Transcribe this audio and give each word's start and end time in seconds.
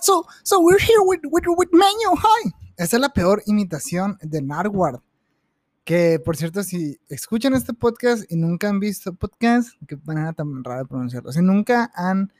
So, 0.00 0.24
so 0.42 0.60
we're 0.60 0.78
here 0.78 1.02
with, 1.04 1.20
with, 1.24 1.44
with 1.46 1.68
Manuel. 1.72 2.16
Hi. 2.16 2.52
Esa 2.78 2.96
es 2.96 3.00
la 3.00 3.10
peor 3.10 3.42
imitación 3.46 4.18
de 4.22 4.42
Narwhal. 4.42 5.02
Que, 5.84 6.18
por 6.24 6.36
cierto, 6.36 6.62
si 6.62 6.98
escuchan 7.08 7.54
este 7.54 7.72
podcast 7.72 8.30
y 8.30 8.36
nunca 8.36 8.68
han 8.68 8.80
visto 8.80 9.14
podcast, 9.14 9.70
qué 9.86 9.96
manera 10.04 10.32
tan 10.32 10.64
rara 10.64 10.80
de 10.80 10.86
pronunciarlo, 10.86 11.32
si 11.32 11.42
nunca 11.42 11.92
han 11.94 12.32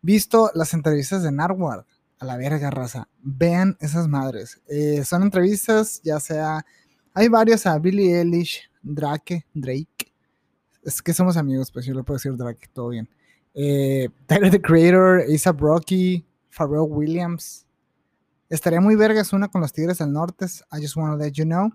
visto 0.00 0.50
las 0.54 0.72
entrevistas 0.74 1.22
de 1.22 1.32
Narwhal, 1.32 1.84
a 2.18 2.24
la 2.24 2.36
verga, 2.36 2.70
raza, 2.70 3.08
vean 3.20 3.76
esas 3.80 4.08
madres. 4.08 4.60
Eh, 4.68 5.04
son 5.04 5.22
entrevistas, 5.22 6.00
ya 6.02 6.18
sea, 6.18 6.64
hay 7.14 7.28
varias 7.28 7.66
a 7.66 7.78
Billie 7.78 8.18
Eilish, 8.20 8.70
Drake, 8.82 9.46
Drake. 9.52 10.07
Es 10.82 11.02
que 11.02 11.12
somos 11.12 11.36
amigos, 11.36 11.70
pues 11.70 11.86
yo 11.86 11.94
le 11.94 12.02
puedo 12.02 12.16
decir 12.16 12.36
Drake, 12.36 12.68
todo 12.72 12.90
bien. 12.90 13.08
Eh, 13.54 14.08
Tyler 14.26 14.50
the 14.50 14.60
Creator, 14.60 15.24
Isa 15.28 15.52
Brocky, 15.52 16.24
Pharrell 16.50 16.86
Williams. 16.88 17.66
Estaría 18.48 18.80
muy 18.80 18.94
vergas 18.94 19.32
una 19.32 19.48
con 19.48 19.60
los 19.60 19.72
Tigres 19.72 19.98
del 19.98 20.12
Norte, 20.12 20.46
I 20.72 20.80
just 20.80 20.96
wanna 20.96 21.16
let 21.16 21.32
you 21.32 21.44
know. 21.44 21.70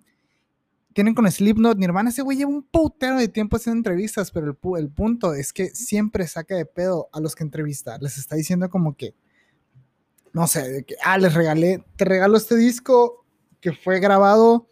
Tienen 0.94 1.16
con 1.16 1.30
Slipknot, 1.30 1.78
Nirvana, 1.78 2.10
ese 2.10 2.22
güey 2.22 2.38
lleva 2.38 2.52
un 2.52 2.64
putero 2.64 3.18
de 3.18 3.28
tiempo 3.28 3.58
haciendo 3.58 3.80
entrevistas, 3.80 4.32
pero 4.32 4.48
el, 4.48 4.58
el 4.80 4.90
punto 4.90 5.34
es 5.34 5.52
que 5.52 5.70
siempre 5.70 6.28
saca 6.28 6.56
de 6.56 6.66
pedo 6.66 7.10
a 7.12 7.20
los 7.20 7.36
que 7.36 7.44
entrevista. 7.44 7.98
Les 8.00 8.18
está 8.18 8.36
diciendo 8.36 8.70
como 8.70 8.96
que, 8.96 9.16
no 10.34 10.46
sé, 10.48 10.70
de 10.70 10.84
que, 10.84 10.96
ah, 11.04 11.18
les 11.18 11.34
regalé, 11.34 11.84
te 11.96 12.06
regalo 12.06 12.38
este 12.38 12.56
disco 12.56 13.26
que 13.60 13.72
fue 13.74 14.00
grabado 14.00 14.68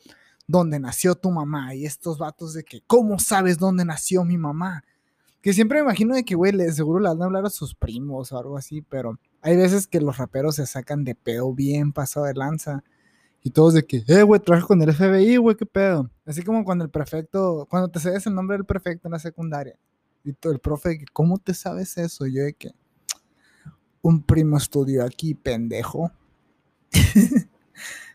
donde 0.51 0.79
nació 0.79 1.15
tu 1.15 1.31
mamá. 1.31 1.73
Y 1.73 1.85
estos 1.85 2.17
vatos 2.17 2.53
de 2.53 2.63
que, 2.63 2.83
¿cómo 2.85 3.17
sabes 3.19 3.57
dónde 3.57 3.85
nació 3.85 4.23
mi 4.23 4.37
mamá? 4.37 4.83
Que 5.41 5.53
siempre 5.53 5.79
me 5.79 5.85
imagino 5.85 6.13
de 6.13 6.23
que, 6.23 6.35
güey, 6.35 6.53
seguro 6.71 6.99
le 6.99 7.09
van 7.09 7.21
a 7.21 7.25
hablar 7.25 7.45
a 7.45 7.49
sus 7.49 7.73
primos 7.73 8.31
o 8.31 8.37
algo 8.37 8.57
así, 8.57 8.81
pero 8.81 9.17
hay 9.41 9.57
veces 9.57 9.87
que 9.87 9.99
los 9.99 10.17
raperos 10.17 10.55
se 10.55 10.67
sacan 10.67 11.03
de 11.03 11.15
pedo 11.15 11.53
bien 11.53 11.93
pasado 11.93 12.27
de 12.27 12.35
lanza. 12.35 12.83
Y 13.41 13.49
todos 13.49 13.73
de 13.73 13.83
que, 13.83 14.03
eh, 14.07 14.21
güey, 14.21 14.39
trabajo 14.39 14.67
con 14.67 14.81
el 14.83 14.93
FBI, 14.93 15.37
güey, 15.37 15.55
qué 15.55 15.65
pedo. 15.65 16.11
Así 16.25 16.43
como 16.43 16.63
cuando 16.63 16.83
el 16.83 16.91
prefecto, 16.91 17.65
cuando 17.69 17.89
te 17.89 17.99
sabes 17.99 18.27
el 18.27 18.35
nombre 18.35 18.57
del 18.57 18.65
prefecto 18.65 19.07
en 19.07 19.13
la 19.13 19.19
secundaria. 19.19 19.75
Y 20.23 20.33
todo 20.33 20.53
el 20.53 20.59
profe, 20.59 21.03
¿cómo 21.11 21.39
te 21.39 21.55
sabes 21.55 21.97
eso? 21.97 22.27
yo 22.27 22.43
de 22.43 22.53
que, 22.53 22.71
un 24.03 24.21
primo 24.21 24.57
estudió 24.57 25.03
aquí, 25.03 25.33
pendejo. 25.33 26.11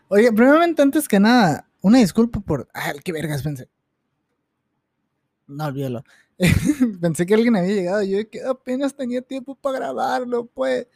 Oye, 0.09 0.31
primeramente, 0.31 0.81
antes 0.81 1.07
que 1.07 1.19
nada, 1.19 1.66
una 1.87 1.99
disculpa 1.99 2.39
por. 2.41 2.67
Ay, 2.73 2.99
qué 3.03 3.11
vergas 3.11 3.43
pensé. 3.43 3.69
No, 5.47 5.65
olvídalo. 5.65 6.03
pensé 7.01 7.25
que 7.25 7.33
alguien 7.33 7.55
había 7.55 7.73
llegado. 7.73 8.03
Yo 8.03 8.29
que 8.29 8.43
apenas 8.43 8.95
tenía 8.95 9.21
tiempo 9.21 9.55
para 9.55 9.79
grabarlo, 9.79 10.45
pues. 10.47 10.87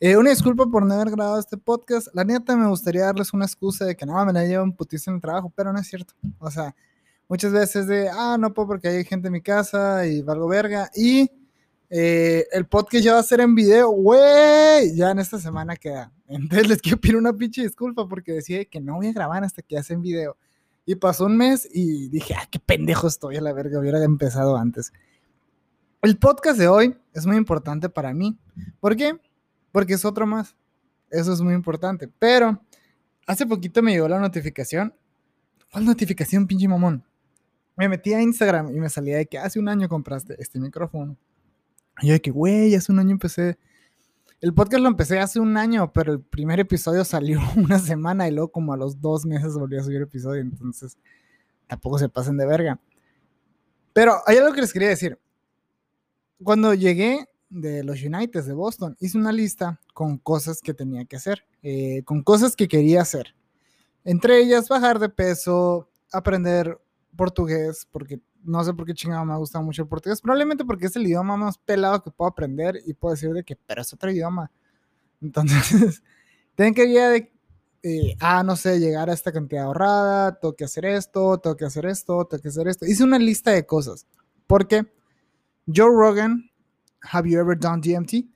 Eh, 0.00 0.16
una 0.16 0.30
disculpa 0.30 0.64
por 0.66 0.86
no 0.86 0.94
haber 0.94 1.10
grabado 1.10 1.40
este 1.40 1.56
podcast. 1.56 2.08
La 2.14 2.24
neta 2.24 2.56
me 2.56 2.68
gustaría 2.68 3.04
darles 3.04 3.32
una 3.32 3.46
excusa 3.46 3.84
de 3.84 3.96
que 3.96 4.06
no, 4.06 4.24
me 4.24 4.32
la 4.32 4.44
llevo 4.44 4.62
un 4.62 4.76
putísimo 4.76 5.14
en 5.14 5.16
el 5.16 5.22
trabajo, 5.22 5.52
pero 5.56 5.72
no 5.72 5.80
es 5.80 5.88
cierto. 5.88 6.14
O 6.38 6.50
sea, 6.52 6.74
muchas 7.28 7.52
veces 7.52 7.88
de, 7.88 8.08
ah, 8.08 8.36
no 8.38 8.54
puedo 8.54 8.68
porque 8.68 8.88
hay 8.88 9.04
gente 9.04 9.26
en 9.26 9.32
mi 9.32 9.42
casa 9.42 10.06
y 10.06 10.22
valgo 10.22 10.46
verga. 10.46 10.88
Y 10.94 11.28
eh, 11.90 12.46
el 12.52 12.66
podcast 12.66 13.04
ya 13.04 13.14
va 13.14 13.20
a 13.20 13.22
ser 13.22 13.40
en 13.40 13.54
video, 13.54 13.88
güey. 13.90 14.94
Ya 14.94 15.10
en 15.10 15.18
esta 15.18 15.38
semana 15.38 15.76
queda. 15.76 16.12
Entonces 16.26 16.68
les 16.68 16.82
quiero 16.82 17.00
pedir 17.00 17.16
una 17.16 17.32
pinche 17.32 17.62
disculpa 17.62 18.08
porque 18.08 18.32
decía 18.32 18.64
que 18.64 18.80
no 18.80 18.96
voy 18.96 19.08
a 19.08 19.12
grabar 19.12 19.44
hasta 19.44 19.62
que 19.62 19.78
hacen 19.78 20.02
video. 20.02 20.36
Y 20.86 20.94
pasó 20.94 21.26
un 21.26 21.36
mes 21.36 21.68
y 21.72 22.08
dije, 22.08 22.34
ah, 22.34 22.46
qué 22.50 22.58
pendejo 22.58 23.08
estoy 23.08 23.36
a 23.36 23.40
la 23.40 23.52
verga, 23.52 23.78
hubiera 23.78 24.02
empezado 24.02 24.56
antes. 24.56 24.92
El 26.02 26.16
podcast 26.16 26.58
de 26.58 26.68
hoy 26.68 26.96
es 27.12 27.26
muy 27.26 27.36
importante 27.36 27.88
para 27.88 28.14
mí. 28.14 28.38
¿Por 28.80 28.96
qué? 28.96 29.18
porque 29.72 29.94
es 29.94 30.04
otro 30.04 30.26
más. 30.26 30.56
Eso 31.10 31.32
es 31.32 31.40
muy 31.40 31.54
importante. 31.54 32.08
Pero 32.18 32.60
hace 33.26 33.46
poquito 33.46 33.82
me 33.82 33.92
llegó 33.92 34.08
la 34.08 34.18
notificación. 34.18 34.94
¿Cuál 35.70 35.84
notificación, 35.84 36.46
pinche 36.46 36.68
mamón? 36.68 37.04
Me 37.76 37.88
metí 37.88 38.12
a 38.12 38.20
Instagram 38.20 38.74
y 38.74 38.80
me 38.80 38.90
salía 38.90 39.18
de 39.18 39.26
que 39.26 39.38
hace 39.38 39.58
un 39.58 39.68
año 39.68 39.88
compraste 39.88 40.34
este 40.38 40.58
micrófono. 40.58 41.16
Yo 42.02 42.12
de 42.12 42.20
que, 42.20 42.30
güey, 42.30 42.74
hace 42.74 42.92
un 42.92 42.98
año 42.98 43.12
empecé. 43.12 43.58
El 44.40 44.54
podcast 44.54 44.82
lo 44.82 44.88
empecé 44.88 45.18
hace 45.18 45.40
un 45.40 45.56
año, 45.56 45.92
pero 45.92 46.12
el 46.12 46.20
primer 46.20 46.60
episodio 46.60 47.04
salió 47.04 47.40
una 47.56 47.78
semana 47.78 48.28
y 48.28 48.32
luego 48.32 48.52
como 48.52 48.72
a 48.72 48.76
los 48.76 49.00
dos 49.00 49.26
meses 49.26 49.54
volví 49.54 49.76
a 49.76 49.82
subir 49.82 50.02
episodio. 50.02 50.40
Entonces, 50.40 50.96
tampoco 51.66 51.98
se 51.98 52.08
pasen 52.08 52.36
de 52.36 52.46
verga. 52.46 52.80
Pero 53.92 54.16
hay 54.26 54.36
algo 54.36 54.52
que 54.52 54.60
les 54.60 54.72
quería 54.72 54.88
decir. 54.88 55.18
Cuando 56.42 56.72
llegué 56.72 57.26
de 57.50 57.82
los 57.82 58.00
United 58.00 58.44
de 58.44 58.52
Boston, 58.52 58.96
hice 59.00 59.18
una 59.18 59.32
lista 59.32 59.80
con 59.92 60.18
cosas 60.18 60.60
que 60.60 60.74
tenía 60.74 61.04
que 61.04 61.16
hacer, 61.16 61.44
eh, 61.62 62.02
con 62.04 62.22
cosas 62.22 62.54
que 62.54 62.68
quería 62.68 63.02
hacer. 63.02 63.34
Entre 64.04 64.38
ellas, 64.38 64.68
bajar 64.68 65.00
de 65.00 65.08
peso, 65.08 65.90
aprender 66.12 66.78
portugués, 67.16 67.88
porque 67.90 68.20
no 68.44 68.62
sé 68.64 68.72
por 68.74 68.86
qué 68.86 68.94
chingado 68.94 69.24
me 69.24 69.36
gusta 69.36 69.60
mucho 69.60 69.82
el 69.82 69.88
portugués, 69.88 70.20
probablemente 70.20 70.64
porque 70.64 70.86
es 70.86 70.96
el 70.96 71.06
idioma 71.06 71.36
más 71.36 71.58
pelado 71.58 72.02
que 72.02 72.10
puedo 72.10 72.30
aprender 72.30 72.80
y 72.86 72.94
puedo 72.94 73.14
decir 73.14 73.32
de 73.32 73.44
que, 73.44 73.56
pero 73.56 73.82
es 73.82 73.92
otro 73.92 74.10
idioma. 74.10 74.50
Entonces, 75.20 76.02
tengo 76.54 76.74
que 76.74 76.84
ir 76.86 77.00
de, 77.00 77.32
eh, 77.82 78.16
ah, 78.20 78.42
no 78.42 78.56
sé, 78.56 78.78
llegar 78.78 79.10
a 79.10 79.12
esta 79.12 79.32
cantidad 79.32 79.64
ahorrada, 79.64 80.38
tengo 80.38 80.54
que 80.54 80.64
hacer 80.64 80.84
esto, 80.84 81.38
tengo 81.38 81.56
que 81.56 81.64
hacer 81.64 81.86
esto, 81.86 82.24
tengo 82.26 82.42
que 82.42 82.48
hacer 82.48 82.68
esto. 82.68 82.86
Hice 82.86 83.04
una 83.04 83.18
lista 83.18 83.50
de 83.52 83.66
cosas, 83.66 84.06
porque 84.46 84.86
Joe 85.66 85.90
Rogan 85.90 86.48
Have 87.02 87.28
You 87.28 87.38
Ever 87.38 87.58
Done 87.58 87.80
DMT? 87.80 88.26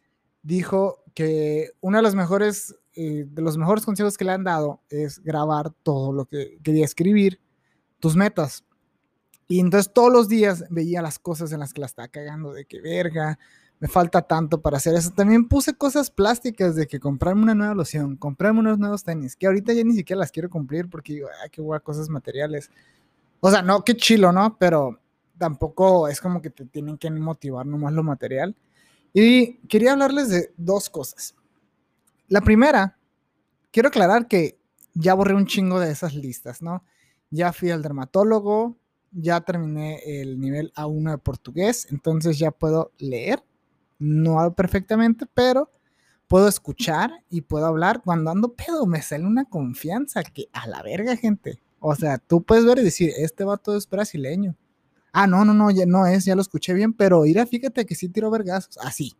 Dijo 0.42 1.02
que 1.14 1.70
uno 1.80 1.98
de 1.98 2.02
los 2.02 2.14
mejores, 2.14 2.74
eh, 2.94 3.24
de 3.26 3.42
los 3.42 3.56
mejores 3.56 3.84
consejos 3.84 4.16
que 4.16 4.24
le 4.24 4.32
han 4.32 4.44
dado 4.44 4.80
es 4.88 5.18
grabar 5.20 5.72
todo 5.82 6.12
lo 6.12 6.26
que 6.26 6.58
quería 6.62 6.84
escribir, 6.84 7.40
tus 8.00 8.16
metas. 8.16 8.64
Y 9.48 9.60
entonces 9.60 9.92
todos 9.92 10.12
los 10.12 10.28
días 10.28 10.64
veía 10.70 11.02
las 11.02 11.18
cosas 11.18 11.52
en 11.52 11.60
las 11.60 11.72
que 11.72 11.80
la 11.80 11.86
estaba 11.86 12.08
cagando, 12.08 12.52
de 12.52 12.64
que 12.64 12.80
verga, 12.80 13.38
me 13.82 13.88
falta 13.88 14.22
tanto 14.22 14.60
para 14.60 14.76
hacer 14.76 14.94
eso. 14.94 15.10
También 15.10 15.48
puse 15.48 15.74
cosas 15.74 16.10
plásticas 16.10 16.76
de 16.76 16.86
que 16.86 17.00
comprarme 17.00 17.42
una 17.42 17.54
nueva 17.54 17.74
loción, 17.74 18.16
comprarme 18.16 18.60
unos 18.60 18.78
nuevos 18.78 19.02
tenis, 19.02 19.34
que 19.34 19.46
ahorita 19.46 19.72
ya 19.72 19.82
ni 19.82 19.94
siquiera 19.94 20.20
las 20.20 20.30
quiero 20.30 20.48
cumplir 20.48 20.88
porque 20.88 21.14
digo, 21.14 21.28
ay, 21.42 21.50
qué 21.50 21.60
guay, 21.60 21.80
cosas 21.80 22.08
materiales. 22.08 22.70
O 23.40 23.50
sea, 23.50 23.60
no, 23.60 23.82
qué 23.82 23.96
chilo, 23.96 24.30
¿no? 24.30 24.56
Pero 24.56 25.00
tampoco 25.36 26.06
es 26.06 26.20
como 26.20 26.40
que 26.40 26.50
te 26.50 26.64
tienen 26.64 26.96
que 26.96 27.10
motivar 27.10 27.66
nomás 27.66 27.92
lo 27.92 28.04
material. 28.04 28.54
Y 29.12 29.54
quería 29.66 29.92
hablarles 29.92 30.28
de 30.28 30.52
dos 30.56 30.88
cosas. 30.88 31.34
La 32.28 32.40
primera, 32.40 32.96
quiero 33.72 33.88
aclarar 33.88 34.28
que 34.28 34.58
ya 34.94 35.14
borré 35.14 35.34
un 35.34 35.46
chingo 35.46 35.80
de 35.80 35.90
esas 35.90 36.14
listas, 36.14 36.62
¿no? 36.62 36.84
Ya 37.30 37.52
fui 37.52 37.70
al 37.70 37.82
dermatólogo, 37.82 38.76
ya 39.12 39.40
terminé 39.40 40.00
el 40.04 40.40
nivel 40.40 40.72
A1 40.74 41.10
de 41.12 41.18
portugués, 41.18 41.86
entonces 41.90 42.38
ya 42.38 42.50
puedo 42.50 42.92
leer, 42.98 43.44
no 43.98 44.40
hablo 44.40 44.54
perfectamente, 44.54 45.26
pero 45.32 45.70
puedo 46.32 46.48
escuchar 46.48 47.10
y 47.28 47.42
puedo 47.42 47.66
hablar. 47.66 48.02
Cuando 48.02 48.30
ando 48.30 48.54
pedo, 48.54 48.86
me 48.86 49.02
sale 49.02 49.26
una 49.26 49.44
confianza 49.44 50.22
que 50.24 50.48
a 50.52 50.66
la 50.66 50.82
verga, 50.82 51.16
gente. 51.16 51.60
O 51.78 51.94
sea, 51.94 52.18
tú 52.18 52.42
puedes 52.42 52.64
ver 52.64 52.78
y 52.78 52.84
decir, 52.84 53.12
este 53.18 53.44
vato 53.44 53.76
es 53.76 53.88
brasileño. 53.88 54.56
Ah, 55.12 55.26
no, 55.26 55.44
no, 55.44 55.52
no, 55.52 55.70
ya 55.70 55.84
no 55.84 56.06
es, 56.06 56.24
ya 56.24 56.34
lo 56.34 56.40
escuché 56.40 56.72
bien, 56.72 56.94
pero 56.94 57.22
mira, 57.22 57.44
fíjate 57.44 57.84
que 57.84 57.94
sí 57.94 58.08
tiró 58.08 58.30
vergazos. 58.30 58.78
Así. 58.78 59.12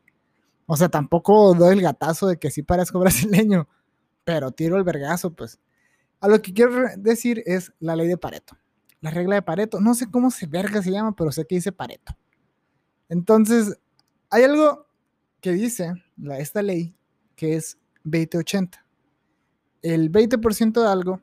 o 0.67 0.77
sea, 0.77 0.89
tampoco 0.89 1.55
doy 1.55 1.75
el 1.75 1.83
gatazo 1.83 2.29
de 2.29 2.39
que 2.39 2.51
sí 2.51 2.63
parezco 2.63 2.99
brasileño, 3.01 3.69
pero 4.25 4.53
tiro 4.53 4.77
el 4.79 4.85
vergazo, 4.85 5.35
pues. 5.35 5.61
A 6.21 6.29
lo 6.29 6.41
que 6.41 6.55
quiero 6.55 6.73
decir 6.97 7.43
es 7.47 7.73
la 7.81 7.97
ley 7.97 8.09
de 8.09 8.17
Pareto. 8.17 8.57
La 9.03 9.11
regla 9.11 9.35
de 9.35 9.43
Pareto. 9.43 9.81
No 9.81 9.95
sé 9.95 10.11
cómo 10.11 10.31
se 10.31 10.47
verga 10.47 10.83
se 10.83 10.91
llama, 10.91 11.15
pero 11.15 11.31
sé 11.31 11.45
que 11.45 11.57
dice 11.57 11.73
Pareto. 11.73 12.17
Entonces, 13.11 13.79
hay 14.31 14.45
algo 14.45 14.87
que 15.43 15.53
dice 15.53 15.93
esta 16.39 16.63
ley 16.63 16.97
que 17.37 17.57
es 17.57 17.77
20-80. 18.05 18.83
El 19.83 20.11
20% 20.11 20.81
de 20.81 20.89
algo 20.89 21.21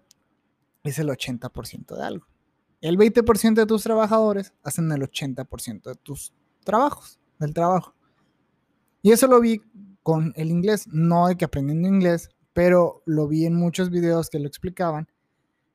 es 0.83 0.99
el 0.99 1.07
80% 1.07 1.95
de 1.95 2.03
algo. 2.03 2.27
El 2.81 2.97
20% 2.97 3.53
de 3.55 3.65
tus 3.65 3.83
trabajadores 3.83 4.53
hacen 4.63 4.91
el 4.91 5.01
80% 5.01 5.83
de 5.83 5.95
tus 5.95 6.33
trabajos, 6.63 7.19
del 7.39 7.53
trabajo. 7.53 7.95
Y 9.01 9.11
eso 9.11 9.27
lo 9.27 9.39
vi 9.39 9.61
con 10.03 10.33
el 10.35 10.51
inglés, 10.51 10.87
no 10.87 11.27
de 11.27 11.37
que 11.37 11.45
aprendiendo 11.45 11.87
inglés, 11.87 12.29
pero 12.53 13.01
lo 13.05 13.27
vi 13.27 13.45
en 13.45 13.55
muchos 13.55 13.89
videos 13.89 14.29
que 14.29 14.39
lo 14.39 14.47
explicaban, 14.47 15.07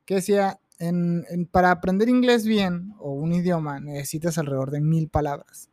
que 0.04 0.16
decía, 0.16 0.60
en, 0.78 1.24
para 1.50 1.70
aprender 1.70 2.08
inglés 2.08 2.46
bien 2.46 2.94
o 2.98 3.12
un 3.12 3.32
idioma 3.32 3.80
necesitas 3.80 4.38
alrededor 4.38 4.70
de 4.70 4.80
mil 4.80 5.08
palabras. 5.08 5.70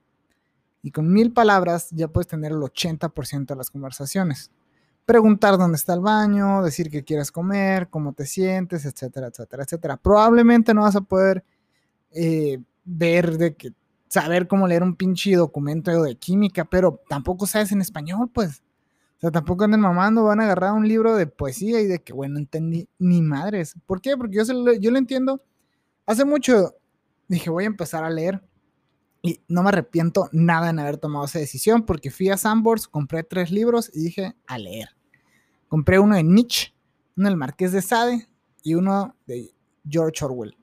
Y 0.83 0.91
con 0.91 1.11
mil 1.11 1.31
palabras 1.31 1.89
ya 1.91 2.07
puedes 2.07 2.27
tener 2.27 2.51
el 2.51 2.57
80% 2.57 3.45
de 3.45 3.55
las 3.55 3.69
conversaciones 3.69 4.51
preguntar 5.05 5.57
dónde 5.57 5.75
está 5.75 5.93
el 5.93 5.99
baño, 5.99 6.63
decir 6.63 6.89
que 6.89 7.03
quieres 7.03 7.31
comer, 7.31 7.89
cómo 7.89 8.13
te 8.13 8.25
sientes, 8.25 8.85
etcétera, 8.85 9.27
etcétera, 9.27 9.63
etcétera. 9.63 9.97
Probablemente 9.97 10.73
no 10.73 10.81
vas 10.81 10.95
a 10.95 11.01
poder 11.01 11.43
eh, 12.11 12.59
ver 12.85 13.37
de 13.37 13.55
que 13.55 13.73
saber 14.07 14.47
cómo 14.47 14.67
leer 14.67 14.83
un 14.83 14.95
pinche 14.95 15.35
documento 15.35 16.01
de 16.01 16.15
química, 16.15 16.65
pero 16.65 17.01
tampoco 17.09 17.45
sabes 17.47 17.71
en 17.71 17.81
español, 17.81 18.29
pues. 18.33 18.63
O 19.21 19.27
sea, 19.27 19.31
tampoco 19.31 19.65
anden 19.65 19.79
mamando, 19.79 20.23
van 20.23 20.39
a 20.39 20.45
agarrar 20.45 20.73
un 20.73 20.87
libro 20.87 21.15
de 21.15 21.27
poesía 21.27 21.79
y 21.79 21.85
de 21.85 22.01
que, 22.01 22.11
bueno, 22.11 22.33
no 22.33 22.39
entendí 22.39 22.89
ni 22.97 23.21
madres. 23.21 23.75
¿Por 23.85 24.01
qué? 24.01 24.17
Porque 24.17 24.37
yo, 24.37 24.43
yo 24.79 24.91
lo 24.91 24.97
entiendo. 24.97 25.43
Hace 26.07 26.25
mucho 26.25 26.73
dije, 27.27 27.49
voy 27.49 27.63
a 27.63 27.67
empezar 27.67 28.03
a 28.03 28.09
leer. 28.09 28.43
Y 29.23 29.39
no 29.47 29.61
me 29.61 29.69
arrepiento 29.69 30.29
nada 30.31 30.71
en 30.71 30.79
haber 30.79 30.97
tomado 30.97 31.25
esa 31.25 31.39
decisión 31.39 31.85
porque 31.85 32.09
fui 32.09 32.29
a 32.29 32.37
Sandbox, 32.37 32.87
compré 32.87 33.23
tres 33.23 33.51
libros 33.51 33.91
y 33.93 34.01
dije, 34.01 34.35
a 34.47 34.57
leer. 34.57 34.89
Compré 35.67 35.99
uno 35.99 36.15
de 36.15 36.23
Nietzsche, 36.23 36.73
uno 37.15 37.29
del 37.29 37.37
Marqués 37.37 37.71
de 37.71 37.81
Sade 37.81 38.27
y 38.63 38.73
uno 38.73 39.15
de 39.27 39.53
George 39.87 40.25
Orwell. 40.25 40.57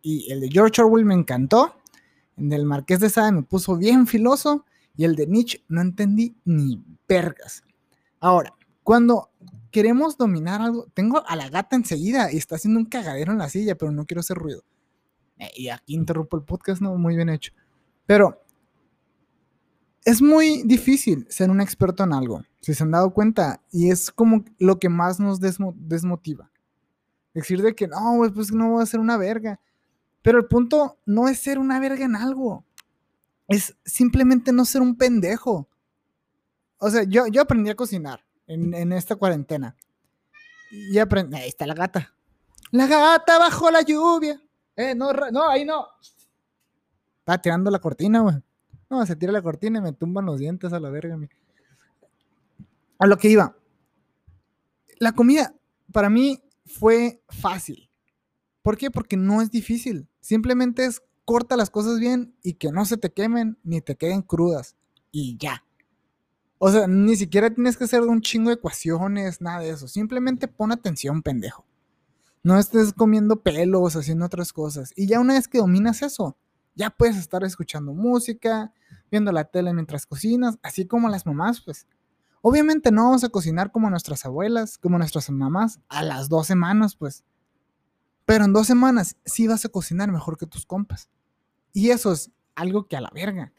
Y 0.00 0.30
el 0.32 0.40
de 0.40 0.48
George 0.48 0.80
Orwell 0.80 1.04
me 1.04 1.14
encantó. 1.14 1.74
El 2.36 2.48
del 2.48 2.64
Marqués 2.64 3.00
de 3.00 3.10
Sade 3.10 3.32
me 3.32 3.42
puso 3.42 3.76
bien 3.76 4.06
filoso. 4.06 4.64
Y 4.96 5.04
el 5.04 5.16
de 5.16 5.26
Nietzsche 5.26 5.64
no 5.68 5.80
entendí 5.80 6.36
ni 6.44 6.82
vergas. 7.08 7.64
Ahora, 8.22 8.54
cuando 8.84 9.30
queremos 9.72 10.16
dominar 10.16 10.62
algo, 10.62 10.86
tengo 10.94 11.26
a 11.26 11.34
la 11.34 11.48
gata 11.48 11.74
enseguida 11.74 12.32
y 12.32 12.36
está 12.36 12.54
haciendo 12.54 12.78
un 12.78 12.86
cagadero 12.86 13.32
en 13.32 13.38
la 13.38 13.48
silla, 13.48 13.74
pero 13.74 13.90
no 13.90 14.06
quiero 14.06 14.20
hacer 14.20 14.36
ruido. 14.36 14.62
Eh, 15.38 15.50
y 15.56 15.68
aquí 15.70 15.94
interrumpo 15.94 16.36
el 16.36 16.44
podcast, 16.44 16.80
no, 16.80 16.96
muy 16.96 17.16
bien 17.16 17.28
hecho. 17.28 17.52
Pero 18.06 18.40
es 20.04 20.22
muy 20.22 20.62
difícil 20.62 21.26
ser 21.28 21.50
un 21.50 21.60
experto 21.60 22.04
en 22.04 22.12
algo, 22.12 22.42
si 22.60 22.74
se 22.74 22.84
han 22.84 22.92
dado 22.92 23.12
cuenta, 23.12 23.60
y 23.72 23.90
es 23.90 24.12
como 24.12 24.44
lo 24.58 24.78
que 24.78 24.88
más 24.88 25.18
nos 25.18 25.40
desmotiva. 25.40 26.48
Decir 27.34 27.60
de 27.60 27.74
que 27.74 27.88
no, 27.88 28.20
pues 28.32 28.52
no 28.52 28.70
voy 28.70 28.84
a 28.84 28.86
ser 28.86 29.00
una 29.00 29.16
verga. 29.16 29.58
Pero 30.22 30.38
el 30.38 30.46
punto 30.46 30.96
no 31.06 31.26
es 31.26 31.40
ser 31.40 31.58
una 31.58 31.80
verga 31.80 32.04
en 32.04 32.14
algo, 32.14 32.64
es 33.48 33.76
simplemente 33.84 34.52
no 34.52 34.64
ser 34.64 34.80
un 34.80 34.96
pendejo. 34.96 35.68
O 36.84 36.90
sea, 36.90 37.04
yo, 37.04 37.28
yo 37.28 37.42
aprendí 37.42 37.70
a 37.70 37.76
cocinar 37.76 38.24
en, 38.48 38.92
esta 38.92 39.14
cuarentena. 39.14 39.76
Y 40.72 40.98
aprendí. 40.98 41.36
Ahí 41.36 41.48
está 41.48 41.64
la 41.64 41.74
gata. 41.74 42.12
La 42.72 42.88
gata 42.88 43.38
bajo 43.38 43.70
la 43.70 43.82
lluvia. 43.82 44.42
Eh, 44.74 44.92
no, 44.92 45.12
no, 45.12 45.48
ahí 45.48 45.64
no. 45.64 45.86
Está 47.20 47.40
tirando 47.40 47.70
la 47.70 47.78
cortina, 47.78 48.18
güey. 48.18 48.34
No, 48.90 49.06
se 49.06 49.14
tira 49.14 49.30
la 49.30 49.40
cortina 49.40 49.78
y 49.78 49.82
me 49.82 49.92
tumban 49.92 50.26
los 50.26 50.40
dientes 50.40 50.72
a 50.72 50.80
la 50.80 50.90
verga. 50.90 51.16
A 52.98 53.06
lo 53.06 53.16
que 53.16 53.28
iba. 53.28 53.56
La 54.98 55.12
comida, 55.12 55.54
para 55.92 56.10
mí, 56.10 56.42
fue 56.66 57.22
fácil. 57.28 57.90
¿Por 58.60 58.76
qué? 58.76 58.90
Porque 58.90 59.16
no 59.16 59.40
es 59.40 59.52
difícil. 59.52 60.08
Simplemente 60.18 60.84
es 60.84 61.00
corta 61.24 61.56
las 61.56 61.70
cosas 61.70 62.00
bien 62.00 62.34
y 62.42 62.54
que 62.54 62.72
no 62.72 62.84
se 62.86 62.96
te 62.96 63.12
quemen 63.12 63.56
ni 63.62 63.80
te 63.80 63.94
queden 63.94 64.22
crudas. 64.22 64.74
Y 65.12 65.36
ya. 65.38 65.62
O 66.64 66.70
sea, 66.70 66.86
ni 66.86 67.16
siquiera 67.16 67.50
tienes 67.50 67.76
que 67.76 67.82
hacer 67.82 68.02
un 68.02 68.20
chingo 68.20 68.50
de 68.50 68.54
ecuaciones, 68.54 69.40
nada 69.40 69.58
de 69.58 69.70
eso. 69.70 69.88
Simplemente 69.88 70.46
pon 70.46 70.70
atención, 70.70 71.20
pendejo. 71.20 71.66
No 72.44 72.56
estés 72.56 72.92
comiendo 72.92 73.42
pelos, 73.42 73.96
haciendo 73.96 74.26
otras 74.26 74.52
cosas. 74.52 74.92
Y 74.94 75.08
ya 75.08 75.18
una 75.18 75.34
vez 75.34 75.48
que 75.48 75.58
dominas 75.58 76.02
eso, 76.02 76.36
ya 76.76 76.90
puedes 76.90 77.16
estar 77.16 77.42
escuchando 77.42 77.92
música, 77.94 78.72
viendo 79.10 79.32
la 79.32 79.42
tele 79.42 79.74
mientras 79.74 80.06
cocinas, 80.06 80.56
así 80.62 80.86
como 80.86 81.08
las 81.08 81.26
mamás, 81.26 81.60
pues. 81.62 81.88
Obviamente 82.42 82.92
no 82.92 83.06
vamos 83.06 83.24
a 83.24 83.30
cocinar 83.30 83.72
como 83.72 83.90
nuestras 83.90 84.24
abuelas, 84.24 84.78
como 84.78 84.98
nuestras 84.98 85.28
mamás, 85.30 85.80
a 85.88 86.04
las 86.04 86.28
dos 86.28 86.46
semanas, 86.46 86.94
pues. 86.94 87.24
Pero 88.24 88.44
en 88.44 88.52
dos 88.52 88.68
semanas 88.68 89.16
sí 89.24 89.48
vas 89.48 89.64
a 89.64 89.68
cocinar 89.68 90.12
mejor 90.12 90.38
que 90.38 90.46
tus 90.46 90.64
compas. 90.64 91.10
Y 91.72 91.90
eso 91.90 92.12
es 92.12 92.30
algo 92.54 92.86
que 92.86 92.96
a 92.96 93.00
la 93.00 93.10
verga. 93.12 93.52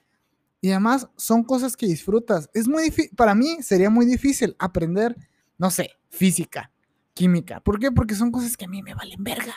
Y 0.64 0.72
además 0.72 1.10
son 1.18 1.44
cosas 1.44 1.76
que 1.76 1.86
disfrutas. 1.86 2.50
Es 2.54 2.70
muy 2.70 2.84
difícil, 2.84 3.14
para 3.18 3.36
mí 3.36 3.58
sería 3.62 3.90
muy 3.90 4.06
difícil 4.06 4.56
aprender, 4.58 5.14
no 5.58 5.70
sé, 5.70 5.90
física, 6.10 6.72
química. 7.14 7.60
¿Por 7.60 7.80
qué? 7.80 7.92
Porque 7.92 8.16
son 8.16 8.32
cosas 8.32 8.56
que 8.56 8.64
a 8.64 8.70
mí 8.70 8.82
me 8.82 8.94
valen 8.94 9.22
verga. 9.26 9.56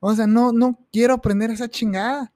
O 0.00 0.12
sea, 0.12 0.26
no, 0.26 0.50
no 0.50 0.84
quiero 0.90 1.14
aprender 1.14 1.52
esa 1.52 1.68
chingada, 1.68 2.32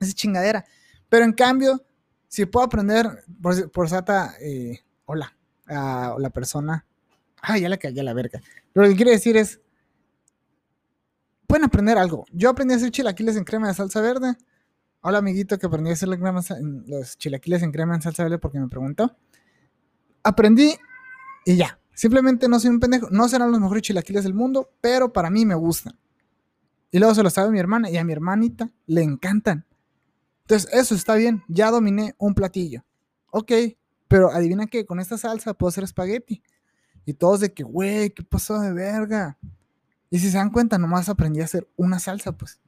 esa 0.00 0.14
chingadera. 0.14 0.64
Pero 1.10 1.26
en 1.26 1.34
cambio, 1.34 1.84
si 2.26 2.46
puedo 2.46 2.64
aprender, 2.64 3.22
por, 3.42 3.70
por 3.70 3.86
Sata, 3.86 4.34
eh, 4.40 4.80
hola, 5.04 5.36
a 5.66 6.16
la 6.18 6.30
persona, 6.30 6.86
ah, 7.42 7.58
ya 7.58 7.68
la 7.68 7.76
cagué 7.76 8.02
la 8.02 8.14
verga. 8.14 8.40
Lo 8.72 8.84
que 8.84 8.96
quiere 8.96 9.10
decir 9.10 9.36
es, 9.36 9.60
pueden 11.46 11.66
aprender 11.66 11.98
algo. 11.98 12.24
Yo 12.32 12.48
aprendí 12.48 12.72
a 12.72 12.78
hacer 12.78 12.92
chilaquiles 12.92 13.36
en 13.36 13.44
crema 13.44 13.68
de 13.68 13.74
salsa 13.74 14.00
verde 14.00 14.38
Hola, 15.04 15.18
amiguito, 15.18 15.58
que 15.58 15.66
aprendí 15.66 15.90
a 15.90 15.94
hacer 15.94 16.08
los 16.08 17.18
chilaquiles 17.18 17.60
en 17.64 17.72
crema 17.72 17.96
en 17.96 18.02
salsa 18.02 18.22
verde 18.22 18.38
porque 18.38 18.60
me 18.60 18.68
preguntó. 18.68 19.16
Aprendí 20.22 20.76
y 21.44 21.56
ya. 21.56 21.80
Simplemente 21.92 22.48
no 22.48 22.60
soy 22.60 22.70
un 22.70 22.78
pendejo. 22.78 23.08
No 23.10 23.28
serán 23.28 23.50
los 23.50 23.60
mejores 23.60 23.82
chilaquiles 23.82 24.22
del 24.22 24.32
mundo, 24.32 24.70
pero 24.80 25.12
para 25.12 25.28
mí 25.28 25.44
me 25.44 25.56
gustan. 25.56 25.98
Y 26.92 27.00
luego 27.00 27.16
se 27.16 27.24
lo 27.24 27.30
sabe 27.30 27.50
mi 27.50 27.58
hermana 27.58 27.90
y 27.90 27.96
a 27.96 28.04
mi 28.04 28.12
hermanita 28.12 28.70
le 28.86 29.02
encantan. 29.02 29.66
Entonces, 30.42 30.72
eso 30.72 30.94
está 30.94 31.16
bien. 31.16 31.42
Ya 31.48 31.72
dominé 31.72 32.14
un 32.16 32.34
platillo. 32.34 32.84
Ok, 33.32 33.50
pero 34.06 34.30
adivina 34.30 34.68
que 34.68 34.86
con 34.86 35.00
esta 35.00 35.18
salsa 35.18 35.52
puedo 35.52 35.70
hacer 35.70 35.82
espagueti. 35.82 36.44
Y 37.04 37.14
todos 37.14 37.40
de 37.40 37.52
que, 37.52 37.64
güey, 37.64 38.10
¿qué 38.10 38.22
pasó 38.22 38.60
de 38.60 38.72
verga? 38.72 39.36
Y 40.10 40.20
si 40.20 40.30
se 40.30 40.36
dan 40.36 40.50
cuenta, 40.50 40.78
nomás 40.78 41.08
aprendí 41.08 41.40
a 41.40 41.44
hacer 41.46 41.68
una 41.74 41.98
salsa, 41.98 42.30
pues. 42.30 42.61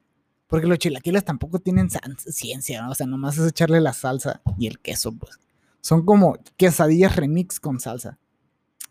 Porque 0.47 0.67
los 0.67 0.77
chilaquiles 0.77 1.25
tampoco 1.25 1.59
tienen 1.59 1.89
ciencia. 2.17 2.87
O 2.89 2.95
sea, 2.95 3.07
nomás 3.07 3.37
es 3.37 3.47
echarle 3.47 3.81
la 3.81 3.93
salsa 3.93 4.41
y 4.57 4.67
el 4.67 4.79
queso, 4.79 5.11
pues. 5.11 5.39
Son 5.81 6.05
como 6.05 6.37
quesadillas 6.57 7.15
remix 7.15 7.59
con 7.59 7.79
salsa. 7.79 8.17